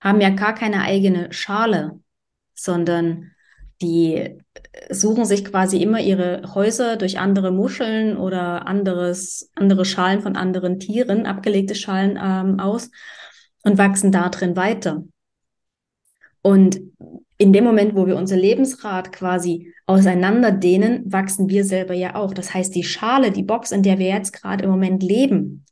haben 0.00 0.20
ja 0.20 0.30
gar 0.30 0.54
keine 0.54 0.82
eigene 0.82 1.32
Schale, 1.32 2.00
sondern 2.54 3.32
die 3.82 4.38
suchen 4.90 5.24
sich 5.24 5.44
quasi 5.44 5.82
immer 5.82 6.00
ihre 6.00 6.54
Häuser 6.54 6.96
durch 6.96 7.18
andere 7.18 7.50
Muscheln 7.52 8.16
oder 8.16 8.66
anderes, 8.66 9.50
andere 9.54 9.84
Schalen 9.84 10.22
von 10.22 10.36
anderen 10.36 10.78
Tieren, 10.80 11.26
abgelegte 11.26 11.74
Schalen 11.74 12.18
ähm, 12.22 12.60
aus 12.60 12.90
und 13.62 13.78
wachsen 13.78 14.12
da 14.12 14.28
drin 14.28 14.56
weiter. 14.56 15.04
Und 16.42 16.80
in 17.38 17.52
dem 17.52 17.64
Moment, 17.64 17.94
wo 17.94 18.06
wir 18.06 18.16
unser 18.16 18.36
Lebensrad 18.36 19.12
quasi 19.12 19.72
auseinanderdehnen, 19.86 21.10
wachsen 21.10 21.48
wir 21.48 21.64
selber 21.64 21.94
ja 21.94 22.14
auch. 22.14 22.34
Das 22.34 22.54
heißt, 22.54 22.74
die 22.74 22.84
Schale, 22.84 23.30
die 23.30 23.42
Box, 23.42 23.72
in 23.72 23.82
der 23.82 23.98
wir 23.98 24.08
jetzt 24.08 24.32
gerade 24.32 24.64
im 24.64 24.70
Moment 24.70 25.02
leben, 25.02 25.64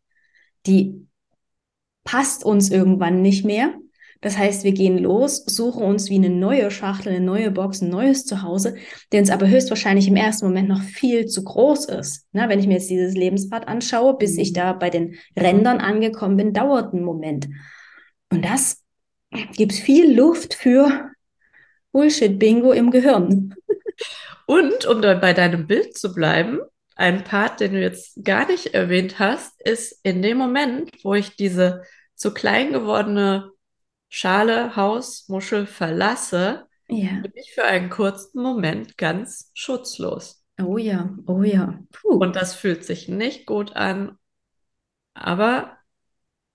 die 0.66 1.06
passt 2.04 2.44
uns 2.44 2.70
irgendwann 2.70 3.22
nicht 3.22 3.44
mehr. 3.44 3.74
Das 4.20 4.36
heißt, 4.36 4.64
wir 4.64 4.72
gehen 4.72 4.98
los, 4.98 5.44
suchen 5.46 5.82
uns 5.82 6.10
wie 6.10 6.16
eine 6.16 6.28
neue 6.28 6.70
Schachtel, 6.70 7.14
eine 7.14 7.24
neue 7.24 7.50
Box, 7.50 7.80
ein 7.80 7.88
neues 7.88 8.26
Zuhause, 8.26 8.74
der 9.12 9.20
uns 9.20 9.30
aber 9.30 9.48
höchstwahrscheinlich 9.48 10.08
im 10.08 10.16
ersten 10.16 10.46
Moment 10.46 10.68
noch 10.68 10.82
viel 10.82 11.26
zu 11.26 11.42
groß 11.42 11.86
ist. 11.86 12.26
Na, 12.32 12.48
wenn 12.48 12.58
ich 12.58 12.66
mir 12.66 12.74
jetzt 12.74 12.90
dieses 12.90 13.14
Lebensrad 13.14 13.66
anschaue, 13.66 14.18
bis 14.18 14.36
ich 14.36 14.52
da 14.52 14.74
bei 14.74 14.90
den 14.90 15.14
Rändern 15.38 15.78
angekommen 15.78 16.36
bin, 16.36 16.52
dauert 16.52 16.92
ein 16.92 17.02
Moment. 17.02 17.48
Und 18.30 18.44
das 18.44 18.82
gibt 19.52 19.72
viel 19.72 20.14
Luft 20.16 20.54
für 20.54 21.10
Bullshit-Bingo 21.92 22.72
im 22.72 22.90
Gehirn. 22.90 23.54
Und 24.46 24.86
um 24.86 25.02
dann 25.02 25.20
bei 25.20 25.32
deinem 25.32 25.66
Bild 25.66 25.96
zu 25.96 26.12
bleiben, 26.14 26.60
ein 26.96 27.24
Part, 27.24 27.60
den 27.60 27.72
du 27.72 27.80
jetzt 27.80 28.24
gar 28.24 28.46
nicht 28.46 28.74
erwähnt 28.74 29.18
hast, 29.18 29.60
ist 29.62 30.00
in 30.02 30.22
dem 30.22 30.38
Moment, 30.38 30.90
wo 31.02 31.14
ich 31.14 31.36
diese 31.36 31.82
zu 32.14 32.34
klein 32.34 32.72
gewordene 32.72 33.50
Schale, 34.08 34.76
Haus, 34.76 35.28
Muschel 35.28 35.66
verlasse, 35.66 36.66
Ja. 36.88 37.20
bin 37.22 37.32
ich 37.36 37.52
für 37.54 37.64
einen 37.64 37.90
kurzen 37.90 38.42
Moment 38.42 38.98
ganz 38.98 39.50
schutzlos. 39.54 40.44
Oh 40.60 40.76
ja, 40.76 41.16
oh 41.26 41.42
ja. 41.42 41.78
Puh. 41.92 42.16
Und 42.16 42.36
das 42.36 42.54
fühlt 42.54 42.84
sich 42.84 43.08
nicht 43.08 43.46
gut 43.46 43.76
an. 43.76 44.18
Aber 45.14 45.76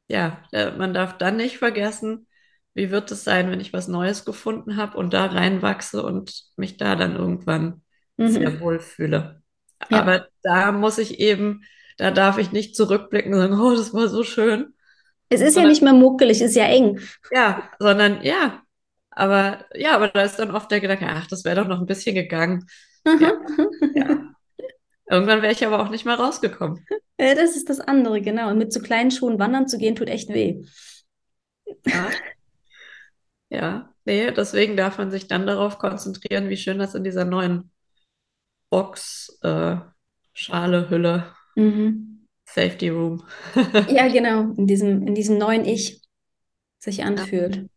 ja, 0.07 0.43
äh, 0.51 0.71
man 0.71 0.93
darf 0.93 1.17
dann 1.17 1.37
nicht 1.37 1.57
vergessen, 1.57 2.27
wie 2.73 2.91
wird 2.91 3.09
es 3.11 3.23
sein, 3.23 3.49
wenn 3.51 3.59
ich 3.61 3.73
was 3.73 3.87
Neues 3.87 4.25
gefunden 4.25 4.77
habe 4.77 4.97
und 4.97 5.13
da 5.13 5.25
reinwachse 5.27 6.03
und 6.03 6.43
mich 6.57 6.77
da 6.77 6.95
dann 6.95 7.15
irgendwann 7.15 7.81
sehr 8.17 8.49
Mhm. 8.51 8.59
wohl 8.59 8.79
fühle. 8.79 9.41
Ja. 9.89 9.99
Aber 10.01 10.27
da 10.43 10.71
muss 10.71 10.97
ich 10.97 11.19
eben, 11.19 11.63
da 11.97 12.11
darf 12.11 12.37
ich 12.37 12.51
nicht 12.51 12.75
zurückblicken 12.75 13.33
und 13.33 13.39
sagen, 13.39 13.59
oh, 13.59 13.75
das 13.75 13.93
war 13.93 14.07
so 14.09 14.23
schön. 14.23 14.73
Es 15.29 15.39
ist 15.41 15.47
ja 15.47 15.51
Sondern- 15.53 15.69
nicht 15.71 15.81
mehr 15.81 15.93
muckelig, 15.93 16.41
es 16.41 16.49
ist 16.51 16.55
ja 16.55 16.65
eng. 16.65 16.99
Ja, 17.31 17.63
sondern 17.79 18.21
ja. 18.23 18.61
Aber 19.11 19.65
ja, 19.73 19.95
aber 19.95 20.09
da 20.09 20.21
ist 20.23 20.37
dann 20.37 20.51
oft 20.51 20.69
der 20.69 20.81
Gedanke, 20.81 21.07
ach, 21.09 21.27
das 21.27 21.45
wäre 21.45 21.55
doch 21.61 21.67
noch 21.67 21.79
ein 21.79 21.85
bisschen 21.87 22.15
gegangen. 22.15 22.67
Ja. 23.05 23.31
Irgendwann 25.09 25.41
wäre 25.41 25.53
ich 25.53 25.65
aber 25.65 25.81
auch 25.81 25.89
nicht 25.89 26.05
mehr 26.05 26.15
rausgekommen. 26.15 26.85
Ja, 27.17 27.33
das 27.33 27.55
ist 27.55 27.69
das 27.69 27.79
andere, 27.79 28.19
genau. 28.19 28.49
Und 28.49 28.57
mit 28.57 28.73
so 28.73 28.81
kleinen 28.81 29.09
Schuhen 29.09 29.39
wandern 29.39 29.69
zu 29.69 29.77
gehen, 29.77 29.95
tut 29.95 30.09
echt 30.09 30.27
weh. 30.33 30.61
Ja. 31.85 32.09
Ja, 33.49 33.93
nee, 34.03 34.31
deswegen 34.31 34.75
darf 34.75 34.97
man 34.97 35.11
sich 35.11 35.27
dann 35.27 35.47
darauf 35.47 35.77
konzentrieren, 35.77 36.49
wie 36.49 36.57
schön 36.57 36.77
das 36.77 36.93
in 36.93 37.05
dieser 37.05 37.23
neuen 37.23 37.71
Box, 38.69 39.39
äh, 39.43 39.77
Schale, 40.33 40.89
Hülle, 40.89 41.33
Mhm. 41.55 42.27
Safety 42.45 42.89
Room. 42.89 43.23
Ja, 43.89 44.09
genau, 44.09 44.51
in 44.57 44.67
diesem, 44.67 45.07
in 45.07 45.15
diesem 45.15 45.37
neuen 45.37 45.63
Ich 45.65 46.01
sich 46.79 47.03
anfühlt. 47.03 47.69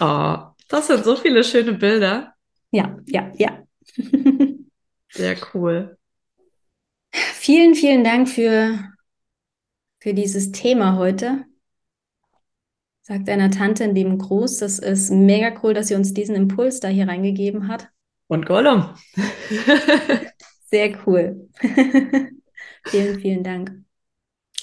Oh, 0.00 0.38
das 0.68 0.86
sind 0.86 1.04
so 1.04 1.16
viele 1.16 1.44
schöne 1.44 1.74
Bilder. 1.74 2.34
Ja, 2.70 2.96
ja, 3.06 3.30
ja. 3.36 3.62
Sehr 5.20 5.36
cool. 5.52 5.98
Vielen, 7.12 7.74
vielen 7.74 8.04
Dank 8.04 8.26
für, 8.26 8.78
für 9.98 10.14
dieses 10.14 10.50
Thema 10.50 10.96
heute. 10.96 11.44
Sagt 13.02 13.28
deiner 13.28 13.50
Tante 13.50 13.84
einen 13.84 13.94
lieben 13.94 14.16
Gruß. 14.16 14.56
Das 14.60 14.78
ist 14.78 15.10
mega 15.10 15.60
cool, 15.62 15.74
dass 15.74 15.88
sie 15.88 15.94
uns 15.94 16.14
diesen 16.14 16.34
Impuls 16.34 16.80
da 16.80 16.88
hier 16.88 17.06
reingegeben 17.06 17.68
hat. 17.68 17.90
Und 18.28 18.46
Gollum. 18.46 18.94
Sehr 20.70 20.98
cool. 21.06 21.50
Vielen, 22.86 23.20
vielen 23.20 23.44
Dank. 23.44 23.72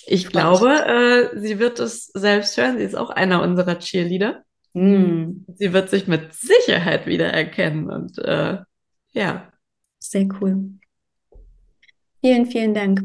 Ich 0.08 0.28
glaube, 0.28 0.72
äh, 0.72 1.40
sie 1.40 1.60
wird 1.60 1.80
es 1.80 2.08
selbst 2.08 2.58
hören. 2.58 2.80
Sie 2.80 2.84
ist 2.84 2.96
auch 2.96 3.12
einer 3.12 3.44
unserer 3.44 3.78
Cheerleader. 3.78 4.44
Mm. 4.74 5.46
Sie 5.54 5.72
wird 5.72 5.92
sich 5.92 6.08
mit 6.08 6.34
Sicherheit 6.34 7.06
wiedererkennen 7.06 7.92
und 7.92 8.18
äh, 8.18 8.58
ja. 9.12 9.52
Sehr 10.10 10.28
cool. 10.40 10.72
Vielen, 12.22 12.46
vielen 12.46 12.74
Dank. 12.74 13.02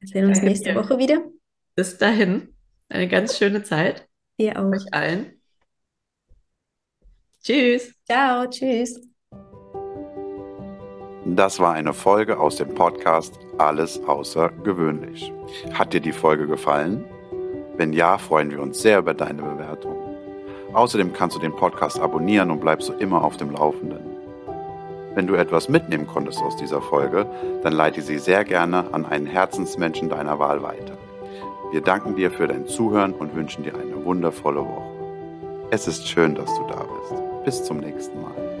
Wir 0.00 0.08
sehen 0.08 0.26
uns 0.26 0.38
Danke 0.38 0.48
nächste 0.48 0.72
dir. 0.72 0.76
Woche 0.76 0.98
wieder. 0.98 1.22
Bis 1.76 1.98
dahin, 1.98 2.54
eine 2.88 3.06
ganz 3.08 3.36
schöne 3.36 3.62
Zeit 3.62 4.08
Dir 4.38 4.58
auch. 4.58 4.72
euch 4.72 4.92
allen. 4.92 5.40
Tschüss. 7.42 7.94
Ciao, 8.06 8.46
tschüss. 8.46 9.00
Das 11.26 11.58
war 11.58 11.74
eine 11.74 11.92
Folge 11.92 12.38
aus 12.38 12.56
dem 12.56 12.74
Podcast 12.74 13.38
Alles 13.58 14.02
außergewöhnlich. 14.04 15.32
Hat 15.72 15.92
dir 15.92 16.00
die 16.00 16.12
Folge 16.12 16.46
gefallen? 16.46 17.04
Wenn 17.76 17.92
ja, 17.92 18.16
freuen 18.18 18.50
wir 18.50 18.60
uns 18.60 18.80
sehr 18.80 19.00
über 19.00 19.12
deine 19.12 19.42
Bewertung. 19.42 19.96
Außerdem 20.72 21.12
kannst 21.12 21.36
du 21.36 21.40
den 21.40 21.54
Podcast 21.54 21.98
abonnieren 22.00 22.50
und 22.50 22.60
bleibst 22.60 22.86
so 22.86 22.94
immer 22.94 23.22
auf 23.22 23.36
dem 23.36 23.50
Laufenden. 23.50 24.13
Wenn 25.14 25.26
du 25.26 25.34
etwas 25.34 25.68
mitnehmen 25.68 26.06
konntest 26.06 26.42
aus 26.42 26.56
dieser 26.56 26.82
Folge, 26.82 27.26
dann 27.62 27.72
leite 27.72 28.02
sie 28.02 28.18
sehr 28.18 28.44
gerne 28.44 28.92
an 28.92 29.06
einen 29.06 29.26
Herzensmenschen 29.26 30.08
deiner 30.08 30.38
Wahl 30.38 30.62
weiter. 30.62 30.98
Wir 31.70 31.80
danken 31.80 32.16
dir 32.16 32.30
für 32.30 32.48
dein 32.48 32.66
Zuhören 32.66 33.12
und 33.12 33.34
wünschen 33.34 33.64
dir 33.64 33.74
eine 33.74 34.04
wundervolle 34.04 34.60
Woche. 34.60 34.94
Es 35.70 35.86
ist 35.88 36.08
schön, 36.08 36.34
dass 36.34 36.52
du 36.54 36.66
da 36.68 36.84
bist. 36.84 37.22
Bis 37.44 37.64
zum 37.64 37.78
nächsten 37.78 38.20
Mal. 38.20 38.53